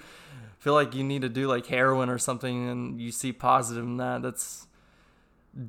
feel 0.60 0.74
like 0.74 0.95
you 0.95 1.04
need 1.04 1.21
to 1.21 1.30
do 1.30 1.48
like 1.48 1.67
heroin 1.67 2.10
or 2.10 2.17
something 2.17 2.69
and 2.69 3.00
you 3.00 3.12
see 3.12 3.32
positive 3.32 3.84
in 3.84 3.98
that, 3.98 4.21
that's 4.21 4.67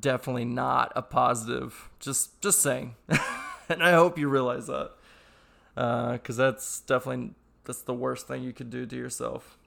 definitely 0.01 0.45
not 0.45 0.93
a 0.97 1.03
positive. 1.03 1.91
Just, 2.01 2.41
just 2.41 2.61
saying. 2.61 2.97
and 3.69 3.83
I 3.83 3.93
hope 3.93 4.19
you 4.19 4.29
realize 4.29 4.67
that. 4.67 4.93
Uh, 5.77 6.19
cause 6.19 6.37
that's 6.37 6.81
definitely, 6.81 7.35
that's 7.65 7.83
the 7.83 7.95
worst 7.95 8.27
thing 8.27 8.43
you 8.43 8.53
could 8.53 8.71
do 8.71 8.87
to 8.87 8.97
yourself. 8.97 9.59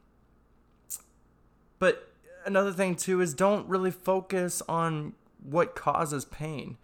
But 1.77 2.11
another 2.45 2.73
thing 2.73 2.95
too 2.95 3.21
is 3.21 3.33
don't 3.33 3.67
really 3.67 3.91
focus 3.91 4.61
on 4.67 5.13
what 5.41 5.75
causes 5.75 6.25
pain. 6.25 6.77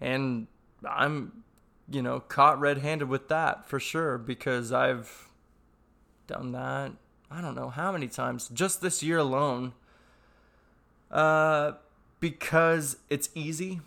And 0.00 0.46
I'm, 0.88 1.44
you 1.88 2.02
know, 2.02 2.20
caught 2.20 2.60
red 2.60 2.78
handed 2.78 3.08
with 3.08 3.28
that 3.28 3.66
for 3.68 3.80
sure 3.80 4.18
because 4.18 4.72
I've 4.72 5.28
done 6.26 6.52
that. 6.52 6.92
I 7.30 7.40
don't 7.40 7.54
know 7.54 7.68
how 7.68 7.92
many 7.92 8.08
times 8.08 8.48
just 8.48 8.80
this 8.80 9.02
year 9.02 9.18
alone. 9.18 9.72
Uh, 11.10 11.72
because 12.20 12.96
it's 13.10 13.28
easy. 13.34 13.80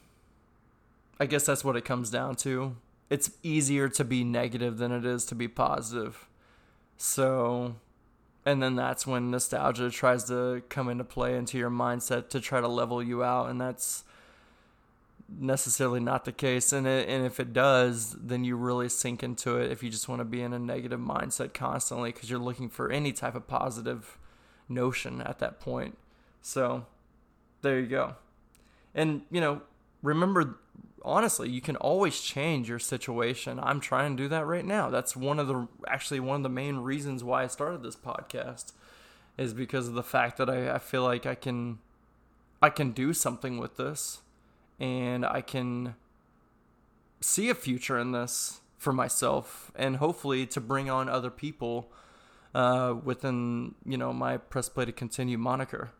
I 1.19 1.25
guess 1.25 1.45
that's 1.45 1.63
what 1.63 1.75
it 1.75 1.85
comes 1.85 2.09
down 2.09 2.35
to. 2.37 2.75
It's 3.09 3.31
easier 3.41 3.89
to 3.89 4.03
be 4.03 4.23
negative 4.23 4.77
than 4.77 4.91
it 4.91 5.05
is 5.05 5.25
to 5.25 5.35
be 5.35 5.47
positive. 5.47 6.27
So 6.97 7.75
and 8.47 8.63
then 8.63 8.77
that's 8.77 9.05
when 9.05 9.29
nostalgia 9.29 9.91
tries 9.91 10.23
to 10.23 10.63
come 10.69 10.87
into 10.87 11.03
play 11.03 11.35
into 11.35 11.57
your 11.57 11.69
mindset 11.69 12.29
to 12.29 12.39
try 12.39 12.61
to 12.61 12.67
level 12.67 13.03
you 13.03 13.21
out 13.21 13.49
and 13.49 13.59
that's 13.59 14.05
necessarily 15.37 15.99
not 15.99 16.23
the 16.23 16.31
case 16.31 16.71
and 16.71 16.87
it, 16.87 17.09
and 17.09 17.25
if 17.25 17.41
it 17.41 17.51
does 17.51 18.15
then 18.17 18.45
you 18.45 18.55
really 18.55 18.87
sink 18.87 19.21
into 19.21 19.57
it 19.57 19.69
if 19.69 19.83
you 19.83 19.89
just 19.89 20.07
want 20.07 20.21
to 20.21 20.25
be 20.25 20.41
in 20.41 20.53
a 20.53 20.59
negative 20.59 20.99
mindset 20.99 21.53
constantly 21.53 22.13
because 22.13 22.29
you're 22.29 22.39
looking 22.39 22.69
for 22.69 22.89
any 22.89 23.11
type 23.11 23.35
of 23.35 23.45
positive 23.47 24.17
notion 24.69 25.21
at 25.21 25.39
that 25.39 25.59
point 25.59 25.97
so 26.41 26.85
there 27.61 27.79
you 27.79 27.87
go 27.87 28.15
and 28.93 29.21
you 29.31 29.41
know 29.41 29.61
remember 30.01 30.57
honestly, 31.07 31.49
you 31.49 31.61
can 31.61 31.77
always 31.77 32.19
change 32.19 32.69
your 32.69 32.79
situation. 32.79 33.59
I'm 33.61 33.79
trying 33.79 34.15
to 34.15 34.23
do 34.23 34.29
that 34.29 34.45
right 34.45 34.65
now. 34.65 34.89
That's 34.89 35.15
one 35.15 35.39
of 35.39 35.47
the 35.47 35.67
actually 35.87 36.19
one 36.19 36.37
of 36.37 36.43
the 36.43 36.49
main 36.49 36.77
reasons 36.77 37.23
why 37.23 37.43
I 37.43 37.47
started 37.47 37.81
this 37.81 37.95
podcast 37.95 38.73
is 39.37 39.53
because 39.53 39.87
of 39.87 39.93
the 39.93 40.03
fact 40.03 40.37
that 40.37 40.49
I, 40.49 40.75
I 40.75 40.79
feel 40.79 41.03
like 41.03 41.25
I 41.25 41.35
can 41.35 41.79
I 42.61 42.69
can 42.69 42.91
do 42.91 43.13
something 43.13 43.57
with 43.57 43.77
this 43.77 44.19
and 44.79 45.25
I 45.25 45.41
can 45.41 45.95
see 47.21 47.49
a 47.49 47.55
future 47.55 47.97
in 47.97 48.11
this 48.11 48.59
for 48.77 48.93
myself 48.93 49.71
and 49.75 49.97
hopefully 49.97 50.45
to 50.45 50.61
bring 50.61 50.89
on 50.89 51.09
other 51.09 51.31
people 51.31 51.91
uh, 52.53 52.95
within 53.03 53.75
you 53.85 53.97
know 53.97 54.11
my 54.11 54.37
press 54.37 54.69
play 54.69 54.85
to 54.85 54.91
continue 54.91 55.37
moniker. 55.37 55.91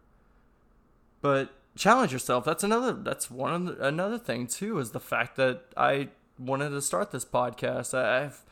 But 1.21 1.53
challenge 1.77 2.11
yourself. 2.11 2.43
That's 2.45 2.63
another. 2.63 2.93
That's 2.93 3.31
one 3.31 3.65
the, 3.65 3.85
another 3.85 4.17
thing 4.17 4.47
too 4.47 4.79
is 4.79 4.91
the 4.91 4.99
fact 4.99 5.35
that 5.37 5.61
I 5.77 6.09
wanted 6.37 6.69
to 6.69 6.81
start 6.81 7.11
this 7.11 7.25
podcast. 7.25 7.93
I've 7.93 8.43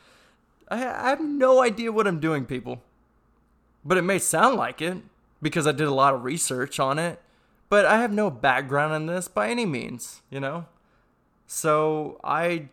I 0.68 0.78
have 0.78 1.20
no 1.20 1.62
idea 1.62 1.92
what 1.92 2.06
I'm 2.06 2.18
doing, 2.18 2.44
people, 2.44 2.82
but 3.84 3.98
it 3.98 4.02
may 4.02 4.18
sound 4.18 4.56
like 4.56 4.82
it 4.82 4.98
because 5.40 5.66
I 5.66 5.72
did 5.72 5.86
a 5.86 5.94
lot 5.94 6.14
of 6.14 6.24
research 6.24 6.80
on 6.80 6.98
it. 6.98 7.20
But 7.68 7.84
I 7.84 8.00
have 8.00 8.12
no 8.12 8.30
background 8.30 8.94
in 8.94 9.06
this 9.06 9.26
by 9.26 9.48
any 9.48 9.66
means, 9.66 10.22
you 10.30 10.38
know. 10.38 10.66
So 11.48 12.20
I, 12.22 12.68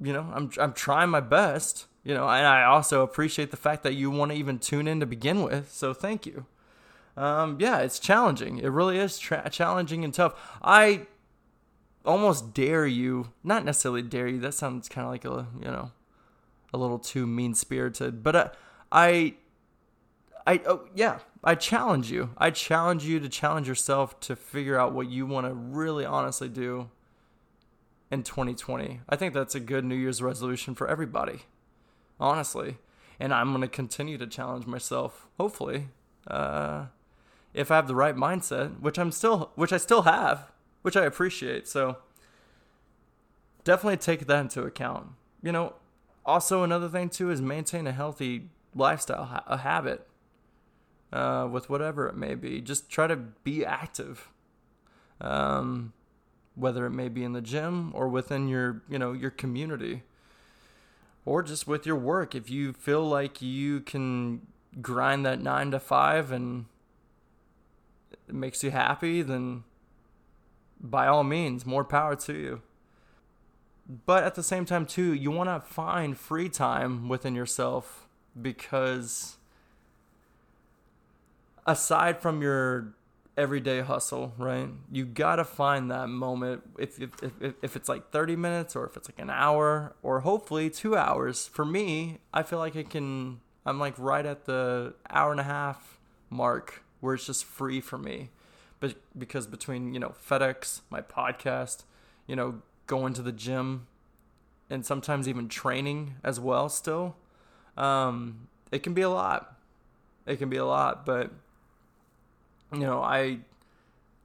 you 0.00 0.12
know, 0.12 0.30
I'm 0.34 0.50
I'm 0.58 0.72
trying 0.72 1.10
my 1.10 1.20
best, 1.20 1.86
you 2.04 2.14
know, 2.14 2.28
and 2.28 2.46
I 2.46 2.64
also 2.64 3.02
appreciate 3.02 3.50
the 3.50 3.56
fact 3.56 3.82
that 3.82 3.94
you 3.94 4.10
want 4.10 4.32
to 4.32 4.36
even 4.36 4.58
tune 4.58 4.88
in 4.88 5.00
to 5.00 5.06
begin 5.06 5.42
with. 5.42 5.70
So 5.72 5.92
thank 5.92 6.26
you 6.26 6.46
um, 7.18 7.58
yeah, 7.60 7.78
it's 7.80 7.98
challenging. 7.98 8.58
It 8.58 8.68
really 8.68 8.98
is 8.98 9.18
tra- 9.18 9.50
challenging 9.50 10.04
and 10.04 10.14
tough. 10.14 10.34
I 10.62 11.06
almost 12.04 12.54
dare 12.54 12.86
you, 12.86 13.32
not 13.42 13.64
necessarily 13.64 14.02
dare 14.02 14.28
you. 14.28 14.38
That 14.38 14.54
sounds 14.54 14.88
kind 14.88 15.04
of 15.04 15.10
like 15.10 15.24
a 15.24 15.48
you 15.58 15.70
know, 15.70 15.90
a 16.72 16.78
little 16.78 17.00
too 17.00 17.26
mean 17.26 17.54
spirited. 17.54 18.22
But 18.22 18.36
uh, 18.36 18.48
I, 18.92 19.34
I 20.46 20.60
oh 20.64 20.88
yeah, 20.94 21.18
I 21.42 21.56
challenge 21.56 22.08
you. 22.08 22.30
I 22.38 22.52
challenge 22.52 23.04
you 23.04 23.18
to 23.18 23.28
challenge 23.28 23.66
yourself 23.66 24.20
to 24.20 24.36
figure 24.36 24.78
out 24.78 24.92
what 24.92 25.10
you 25.10 25.26
want 25.26 25.48
to 25.48 25.54
really 25.54 26.04
honestly 26.04 26.48
do 26.48 26.88
in 28.12 28.22
2020. 28.22 29.00
I 29.08 29.16
think 29.16 29.34
that's 29.34 29.56
a 29.56 29.60
good 29.60 29.84
New 29.84 29.96
Year's 29.96 30.22
resolution 30.22 30.76
for 30.76 30.86
everybody, 30.86 31.40
honestly. 32.20 32.78
And 33.18 33.34
I'm 33.34 33.50
going 33.50 33.62
to 33.62 33.68
continue 33.68 34.16
to 34.18 34.28
challenge 34.28 34.66
myself, 34.66 35.26
hopefully. 35.36 35.88
Uh, 36.28 36.86
if 37.58 37.72
I 37.72 37.76
have 37.76 37.88
the 37.88 37.94
right 37.96 38.14
mindset, 38.14 38.80
which 38.80 38.98
I'm 38.98 39.10
still 39.10 39.50
which 39.56 39.72
I 39.72 39.78
still 39.78 40.02
have, 40.02 40.52
which 40.82 40.96
I 40.96 41.04
appreciate. 41.04 41.66
So 41.66 41.98
definitely 43.64 43.96
take 43.96 44.26
that 44.26 44.40
into 44.40 44.62
account. 44.62 45.08
You 45.42 45.50
know, 45.52 45.74
also 46.24 46.62
another 46.62 46.88
thing 46.88 47.08
too 47.08 47.30
is 47.30 47.42
maintain 47.42 47.86
a 47.88 47.92
healthy 47.92 48.50
lifestyle, 48.74 49.42
a 49.46 49.58
habit. 49.58 50.06
Uh, 51.10 51.48
with 51.50 51.70
whatever 51.70 52.06
it 52.06 52.14
may 52.14 52.34
be, 52.34 52.60
just 52.60 52.90
try 52.90 53.06
to 53.06 53.16
be 53.16 53.64
active. 53.64 54.28
Um, 55.22 55.94
whether 56.54 56.84
it 56.84 56.90
may 56.90 57.08
be 57.08 57.24
in 57.24 57.32
the 57.32 57.40
gym 57.40 57.92
or 57.94 58.08
within 58.08 58.46
your, 58.46 58.82
you 58.90 58.98
know, 58.98 59.14
your 59.14 59.30
community, 59.30 60.02
or 61.24 61.42
just 61.42 61.66
with 61.66 61.86
your 61.86 61.96
work. 61.96 62.34
If 62.34 62.50
you 62.50 62.74
feel 62.74 63.02
like 63.02 63.40
you 63.40 63.80
can 63.80 64.42
grind 64.82 65.24
that 65.24 65.40
nine 65.40 65.70
to 65.70 65.80
five 65.80 66.30
and 66.30 66.66
it 66.66 66.77
makes 68.28 68.62
you 68.62 68.70
happy, 68.70 69.22
then 69.22 69.64
by 70.80 71.06
all 71.06 71.24
means, 71.24 71.66
more 71.66 71.84
power 71.84 72.14
to 72.16 72.32
you. 72.32 72.62
But 74.06 74.24
at 74.24 74.34
the 74.34 74.42
same 74.42 74.64
time, 74.64 74.84
too, 74.84 75.14
you 75.14 75.30
want 75.30 75.48
to 75.48 75.66
find 75.66 76.16
free 76.16 76.48
time 76.48 77.08
within 77.08 77.34
yourself 77.34 78.06
because 78.40 79.38
aside 81.66 82.20
from 82.20 82.42
your 82.42 82.94
everyday 83.36 83.80
hustle, 83.80 84.34
right? 84.36 84.68
You 84.92 85.06
got 85.06 85.36
to 85.36 85.44
find 85.44 85.90
that 85.90 86.08
moment 86.08 86.62
if, 86.78 87.00
if, 87.00 87.10
if, 87.40 87.54
if 87.62 87.76
it's 87.76 87.88
like 87.88 88.10
30 88.10 88.36
minutes 88.36 88.76
or 88.76 88.84
if 88.84 88.96
it's 88.96 89.08
like 89.08 89.20
an 89.20 89.30
hour 89.30 89.94
or 90.02 90.20
hopefully 90.20 90.68
two 90.68 90.96
hours. 90.96 91.46
For 91.46 91.64
me, 91.64 92.18
I 92.34 92.42
feel 92.42 92.58
like 92.58 92.76
it 92.76 92.90
can, 92.90 93.40
I'm 93.64 93.78
like 93.78 93.94
right 93.96 94.26
at 94.26 94.44
the 94.44 94.94
hour 95.08 95.30
and 95.30 95.40
a 95.40 95.44
half 95.44 95.98
mark 96.30 96.82
where 97.00 97.14
it's 97.14 97.26
just 97.26 97.44
free 97.44 97.80
for 97.80 97.98
me. 97.98 98.30
But 98.80 98.94
because 99.16 99.46
between, 99.46 99.94
you 99.94 100.00
know, 100.00 100.14
FedEx, 100.28 100.82
my 100.90 101.00
podcast, 101.00 101.82
you 102.26 102.36
know, 102.36 102.62
going 102.86 103.12
to 103.14 103.22
the 103.22 103.32
gym 103.32 103.86
and 104.70 104.84
sometimes 104.84 105.28
even 105.28 105.48
training 105.48 106.14
as 106.22 106.38
well 106.38 106.68
still, 106.68 107.16
um, 107.76 108.48
it 108.70 108.82
can 108.82 108.94
be 108.94 109.02
a 109.02 109.10
lot. 109.10 109.56
It 110.26 110.36
can 110.36 110.48
be 110.48 110.56
a 110.58 110.64
lot, 110.64 111.06
but 111.06 111.32
you 112.72 112.80
know, 112.80 113.02
I 113.02 113.38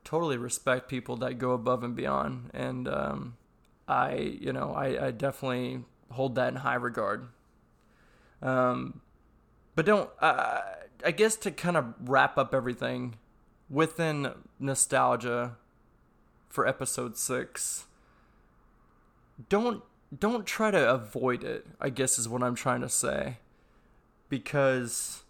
totally 0.03 0.37
respect 0.37 0.89
people 0.89 1.15
that 1.17 1.35
go 1.39 1.51
above 1.51 1.83
and 1.83 1.95
beyond 1.95 2.49
and 2.53 2.87
um, 2.89 3.37
I, 3.87 4.15
you 4.39 4.51
know, 4.51 4.73
I, 4.73 5.07
I 5.07 5.11
definitely 5.11 5.83
hold 6.11 6.35
that 6.35 6.49
in 6.49 6.55
high 6.57 6.75
regard. 6.75 7.27
Um, 8.41 9.01
but 9.75 9.85
don't 9.85 10.09
uh, 10.19 10.61
I 11.03 11.11
guess 11.11 11.35
to 11.37 11.51
kind 11.51 11.77
of 11.77 11.93
wrap 11.99 12.37
up 12.37 12.53
everything 12.53 13.15
within 13.69 14.31
nostalgia 14.59 15.57
for 16.49 16.67
episode 16.67 17.17
6 17.17 17.85
don't 19.49 19.83
don't 20.17 20.45
try 20.45 20.69
to 20.69 20.89
avoid 20.89 21.43
it 21.43 21.65
i 21.81 21.89
guess 21.89 22.19
is 22.19 22.29
what 22.29 22.43
i'm 22.43 22.55
trying 22.55 22.81
to 22.81 22.89
say. 22.89 23.37
Because 24.29 25.23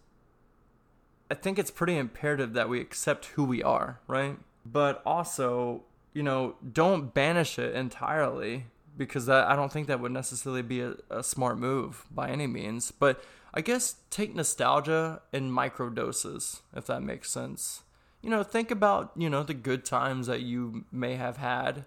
i 1.30 1.34
think 1.34 1.58
it's 1.58 1.70
pretty 1.70 1.96
imperative 1.96 2.52
that 2.52 2.68
we 2.68 2.80
accept 2.80 3.26
who 3.26 3.44
we 3.44 3.62
are 3.62 4.00
right? 4.06 4.38
But 4.66 5.02
also 5.06 5.82
you 6.12 6.22
know 6.22 6.56
don't 6.72 7.14
banish 7.14 7.58
it 7.58 7.74
entirely 7.74 8.66
because 8.96 9.26
that 9.26 9.48
i 9.48 9.56
don't 9.56 9.72
think 9.72 9.88
that 9.88 10.00
would 10.00 10.12
necessarily 10.12 10.62
be 10.62 10.80
a, 10.80 10.94
a 11.10 11.22
smart 11.22 11.58
move 11.58 12.04
by 12.10 12.28
any 12.28 12.46
means. 12.46 12.90
But 12.90 13.24
I 13.56 13.60
guess 13.60 13.96
take 14.10 14.34
nostalgia 14.34 15.22
in 15.32 15.50
micro 15.50 15.88
doses, 15.88 16.62
if 16.74 16.86
that 16.86 17.02
makes 17.02 17.30
sense. 17.30 17.82
You 18.20 18.30
know, 18.30 18.42
think 18.42 18.72
about, 18.72 19.12
you 19.16 19.30
know, 19.30 19.44
the 19.44 19.54
good 19.54 19.84
times 19.84 20.26
that 20.26 20.40
you 20.40 20.84
may 20.90 21.14
have 21.14 21.36
had 21.36 21.84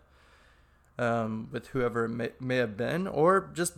um, 0.98 1.50
with 1.52 1.68
whoever 1.68 2.06
it 2.06 2.10
may, 2.10 2.30
may 2.40 2.56
have 2.56 2.78
been, 2.78 3.06
or 3.06 3.52
just, 3.54 3.74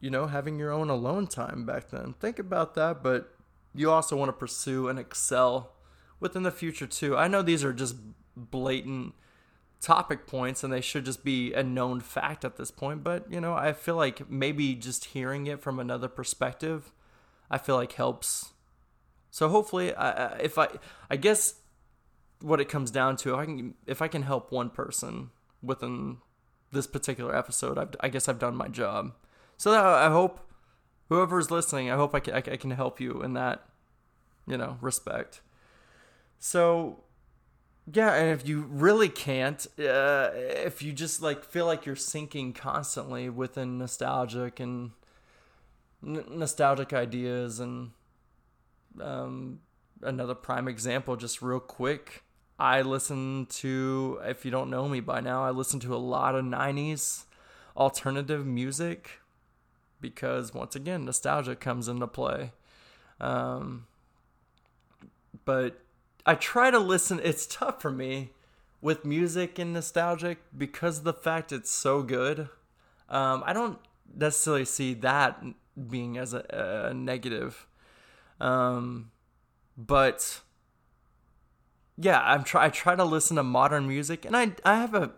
you 0.00 0.08
know, 0.08 0.26
having 0.26 0.58
your 0.58 0.70
own 0.70 0.88
alone 0.88 1.26
time 1.26 1.66
back 1.66 1.90
then. 1.90 2.14
Think 2.20 2.38
about 2.38 2.74
that, 2.74 3.02
but 3.02 3.34
you 3.74 3.90
also 3.90 4.16
want 4.16 4.28
to 4.28 4.32
pursue 4.34 4.88
and 4.88 4.98
excel 4.98 5.72
within 6.20 6.44
the 6.44 6.50
future 6.52 6.86
too. 6.86 7.16
I 7.16 7.26
know 7.26 7.42
these 7.42 7.64
are 7.64 7.72
just 7.72 7.96
blatant 8.36 9.14
topic 9.80 10.26
points 10.28 10.62
and 10.62 10.72
they 10.72 10.80
should 10.80 11.04
just 11.04 11.24
be 11.24 11.52
a 11.52 11.62
known 11.62 12.00
fact 12.00 12.44
at 12.44 12.56
this 12.56 12.70
point, 12.70 13.02
but 13.02 13.30
you 13.30 13.40
know, 13.40 13.54
I 13.54 13.72
feel 13.72 13.96
like 13.96 14.30
maybe 14.30 14.74
just 14.76 15.06
hearing 15.06 15.48
it 15.48 15.60
from 15.60 15.80
another 15.80 16.08
perspective, 16.08 16.92
I 17.52 17.58
feel 17.58 17.76
like 17.76 17.92
helps. 17.92 18.52
So 19.30 19.48
hopefully, 19.48 19.94
I, 19.94 20.38
if 20.38 20.58
I, 20.58 20.68
I 21.08 21.16
guess 21.16 21.56
what 22.40 22.60
it 22.60 22.68
comes 22.68 22.90
down 22.90 23.16
to, 23.18 23.34
if 23.34 23.38
I 23.38 23.44
can, 23.44 23.74
if 23.86 24.02
I 24.02 24.08
can 24.08 24.22
help 24.22 24.50
one 24.50 24.70
person 24.70 25.30
within 25.62 26.18
this 26.72 26.86
particular 26.86 27.36
episode, 27.36 27.78
I've, 27.78 27.94
I 28.00 28.08
guess 28.08 28.28
I've 28.28 28.38
done 28.38 28.56
my 28.56 28.68
job. 28.68 29.12
So 29.58 29.72
I 29.72 30.08
hope 30.08 30.50
whoever's 31.08 31.50
listening, 31.50 31.90
I 31.90 31.96
hope 31.96 32.14
I 32.14 32.20
can, 32.20 32.34
I 32.34 32.40
can 32.40 32.70
help 32.72 33.00
you 33.00 33.22
in 33.22 33.34
that, 33.34 33.64
you 34.46 34.56
know, 34.56 34.78
respect. 34.80 35.40
So 36.38 37.04
yeah, 37.92 38.14
and 38.14 38.30
if 38.30 38.48
you 38.48 38.66
really 38.68 39.08
can't, 39.08 39.66
uh, 39.78 40.30
if 40.34 40.82
you 40.82 40.92
just 40.92 41.20
like 41.20 41.44
feel 41.44 41.66
like 41.66 41.84
you're 41.84 41.96
sinking 41.96 42.52
constantly 42.54 43.28
within 43.28 43.78
nostalgic 43.78 44.60
and 44.60 44.92
n- 46.06 46.24
nostalgic 46.30 46.92
ideas, 46.92 47.60
and 47.60 47.90
um, 49.00 49.60
another 50.02 50.34
prime 50.34 50.68
example, 50.68 51.16
just 51.16 51.42
real 51.42 51.60
quick, 51.60 52.22
I 52.58 52.82
listen 52.82 53.46
to. 53.50 54.20
If 54.24 54.44
you 54.44 54.50
don't 54.50 54.70
know 54.70 54.88
me 54.88 55.00
by 55.00 55.20
now, 55.20 55.44
I 55.44 55.50
listen 55.50 55.80
to 55.80 55.94
a 55.94 55.98
lot 55.98 56.34
of 56.34 56.44
'90s 56.44 57.24
alternative 57.76 58.46
music 58.46 59.20
because 60.00 60.52
once 60.52 60.76
again, 60.76 61.04
nostalgia 61.04 61.56
comes 61.56 61.88
into 61.88 62.06
play. 62.06 62.52
Um, 63.20 63.86
but 65.44 65.80
I 66.26 66.34
try 66.34 66.70
to 66.70 66.78
listen. 66.78 67.20
It's 67.22 67.46
tough 67.46 67.80
for 67.80 67.90
me 67.90 68.30
with 68.80 69.04
music 69.04 69.58
and 69.58 69.72
nostalgic 69.72 70.38
because 70.56 71.02
the 71.02 71.12
fact 71.14 71.52
it's 71.52 71.70
so 71.70 72.02
good. 72.02 72.48
Um, 73.08 73.42
I 73.46 73.52
don't 73.52 73.78
necessarily 74.14 74.64
see 74.64 74.94
that 74.94 75.42
being 75.88 76.18
as 76.18 76.34
a, 76.34 76.88
a 76.90 76.94
negative. 76.94 77.66
Um, 78.40 79.10
but 79.76 80.40
yeah, 81.96 82.20
I'm 82.20 82.44
try 82.44 82.66
I 82.66 82.68
try 82.68 82.96
to 82.96 83.04
listen 83.04 83.36
to 83.36 83.42
modern 83.42 83.86
music, 83.86 84.24
and 84.24 84.36
I 84.36 84.52
I 84.64 84.76
have 84.76 84.94
a 84.94 85.12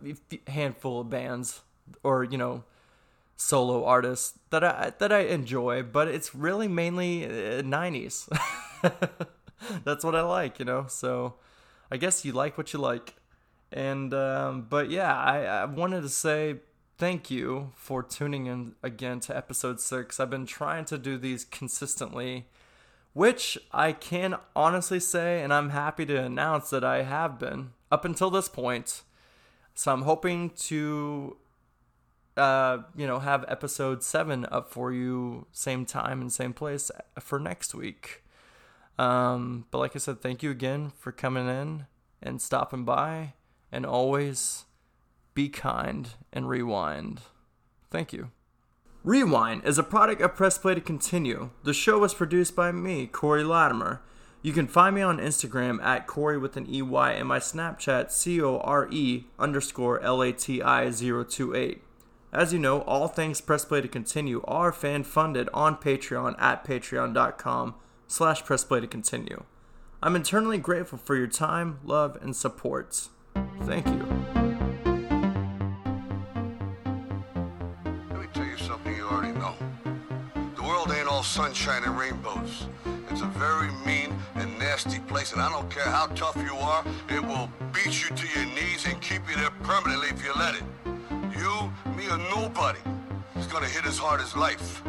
handful 0.48 1.00
of 1.00 1.10
bands 1.10 1.62
or 2.02 2.24
you 2.24 2.38
know 2.38 2.64
solo 3.36 3.84
artists 3.84 4.38
that 4.50 4.64
I 4.64 4.92
that 4.98 5.12
I 5.12 5.20
enjoy, 5.20 5.82
but 5.82 6.08
it's 6.08 6.34
really 6.34 6.68
mainly 6.68 7.24
uh, 7.24 7.62
90s. 7.62 8.28
that's 9.84 10.04
what 10.04 10.14
I 10.14 10.22
like, 10.22 10.58
you 10.58 10.64
know. 10.64 10.86
So 10.88 11.34
I 11.90 11.96
guess 11.96 12.24
you 12.24 12.32
like 12.32 12.58
what 12.58 12.72
you 12.72 12.78
like. 12.78 13.14
And 13.72 14.14
um, 14.14 14.66
but 14.68 14.90
yeah, 14.90 15.14
I, 15.14 15.44
I 15.44 15.64
wanted 15.64 16.02
to 16.02 16.08
say 16.08 16.56
thank 16.98 17.30
you 17.30 17.72
for 17.74 18.02
tuning 18.02 18.46
in 18.46 18.74
again 18.82 19.20
to 19.20 19.36
episode 19.36 19.80
six. 19.80 20.20
I've 20.20 20.30
been 20.30 20.46
trying 20.46 20.84
to 20.86 20.98
do 20.98 21.18
these 21.18 21.44
consistently, 21.44 22.46
which 23.12 23.58
I 23.72 23.92
can 23.92 24.36
honestly 24.54 25.00
say, 25.00 25.42
and 25.42 25.52
I'm 25.52 25.70
happy 25.70 26.06
to 26.06 26.16
announce 26.16 26.70
that 26.70 26.84
I 26.84 27.02
have 27.02 27.38
been 27.38 27.70
up 27.90 28.04
until 28.04 28.30
this 28.30 28.48
point. 28.48 29.02
So 29.74 29.92
I'm 29.92 30.02
hoping 30.02 30.50
to, 30.50 31.36
uh, 32.36 32.78
you 32.96 33.06
know, 33.06 33.18
have 33.18 33.44
episode 33.48 34.02
seven 34.02 34.46
up 34.50 34.70
for 34.70 34.92
you, 34.92 35.46
same 35.52 35.84
time 35.84 36.20
and 36.20 36.32
same 36.32 36.52
place 36.52 36.90
for 37.18 37.40
next 37.40 37.74
week. 37.74 38.22
Um, 38.98 39.66
but 39.72 39.78
like 39.78 39.96
I 39.96 39.98
said, 39.98 40.20
thank 40.20 40.42
you 40.42 40.50
again 40.50 40.92
for 40.98 41.10
coming 41.10 41.48
in 41.48 41.86
and 42.22 42.40
stopping 42.40 42.84
by. 42.84 43.34
And 43.72 43.84
always 43.84 44.66
be 45.34 45.48
kind 45.48 46.10
and 46.32 46.48
rewind. 46.48 47.22
Thank 47.90 48.12
you. 48.12 48.30
Rewind 49.02 49.64
is 49.64 49.78
a 49.78 49.82
product 49.82 50.22
of 50.22 50.34
Press 50.34 50.56
Play 50.56 50.74
to 50.74 50.80
Continue. 50.80 51.50
The 51.62 51.74
show 51.74 51.98
was 51.98 52.14
produced 52.14 52.56
by 52.56 52.72
me, 52.72 53.06
Corey 53.06 53.44
Latimer. 53.44 54.00
You 54.40 54.52
can 54.52 54.66
find 54.66 54.94
me 54.94 55.02
on 55.02 55.18
Instagram 55.18 55.82
at 55.82 56.06
Corey 56.06 56.38
with 56.38 56.56
an 56.56 56.66
EY 56.66 57.18
and 57.18 57.28
my 57.28 57.38
Snapchat 57.38 58.10
C 58.10 58.40
O 58.40 58.58
R 58.58 58.88
E 58.90 59.24
underscore 59.38 60.00
L 60.00 60.22
A 60.22 60.32
T 60.32 60.62
I 60.62 60.90
028. 60.90 61.82
As 62.32 62.52
you 62.52 62.58
know, 62.58 62.82
all 62.82 63.08
things 63.08 63.40
Press 63.40 63.64
Play 63.64 63.80
to 63.80 63.88
Continue 63.88 64.42
are 64.44 64.72
fan 64.72 65.04
funded 65.04 65.48
on 65.54 65.76
Patreon 65.76 66.34
at 66.38 66.64
patreon.com 66.64 67.74
slash 68.06 68.42
pressplay 68.44 68.80
to 68.80 68.86
continue. 68.86 69.44
I'm 70.02 70.16
eternally 70.16 70.58
grateful 70.58 70.98
for 70.98 71.16
your 71.16 71.26
time, 71.26 71.78
love, 71.84 72.18
and 72.20 72.36
support. 72.36 73.08
Thank 73.62 73.86
you. 73.86 74.43
Sunshine 81.34 81.82
and 81.82 81.98
rainbows. 81.98 82.66
It's 83.10 83.20
a 83.20 83.26
very 83.26 83.72
mean 83.84 84.14
and 84.36 84.56
nasty 84.56 85.00
place, 85.00 85.32
and 85.32 85.42
I 85.42 85.50
don't 85.50 85.68
care 85.68 85.82
how 85.82 86.06
tough 86.14 86.36
you 86.36 86.54
are, 86.58 86.84
it 87.08 87.20
will 87.20 87.50
beat 87.72 88.08
you 88.08 88.14
to 88.14 88.26
your 88.38 88.46
knees 88.54 88.86
and 88.86 89.00
keep 89.02 89.28
you 89.28 89.34
there 89.34 89.50
permanently 89.64 90.10
if 90.10 90.24
you 90.24 90.32
let 90.38 90.54
it. 90.54 90.62
You, 91.36 91.72
me, 91.96 92.08
or 92.08 92.18
nobody 92.36 92.78
is 93.34 93.48
gonna 93.48 93.66
hit 93.66 93.84
as 93.84 93.98
hard 93.98 94.20
as 94.20 94.36
life. 94.36 94.84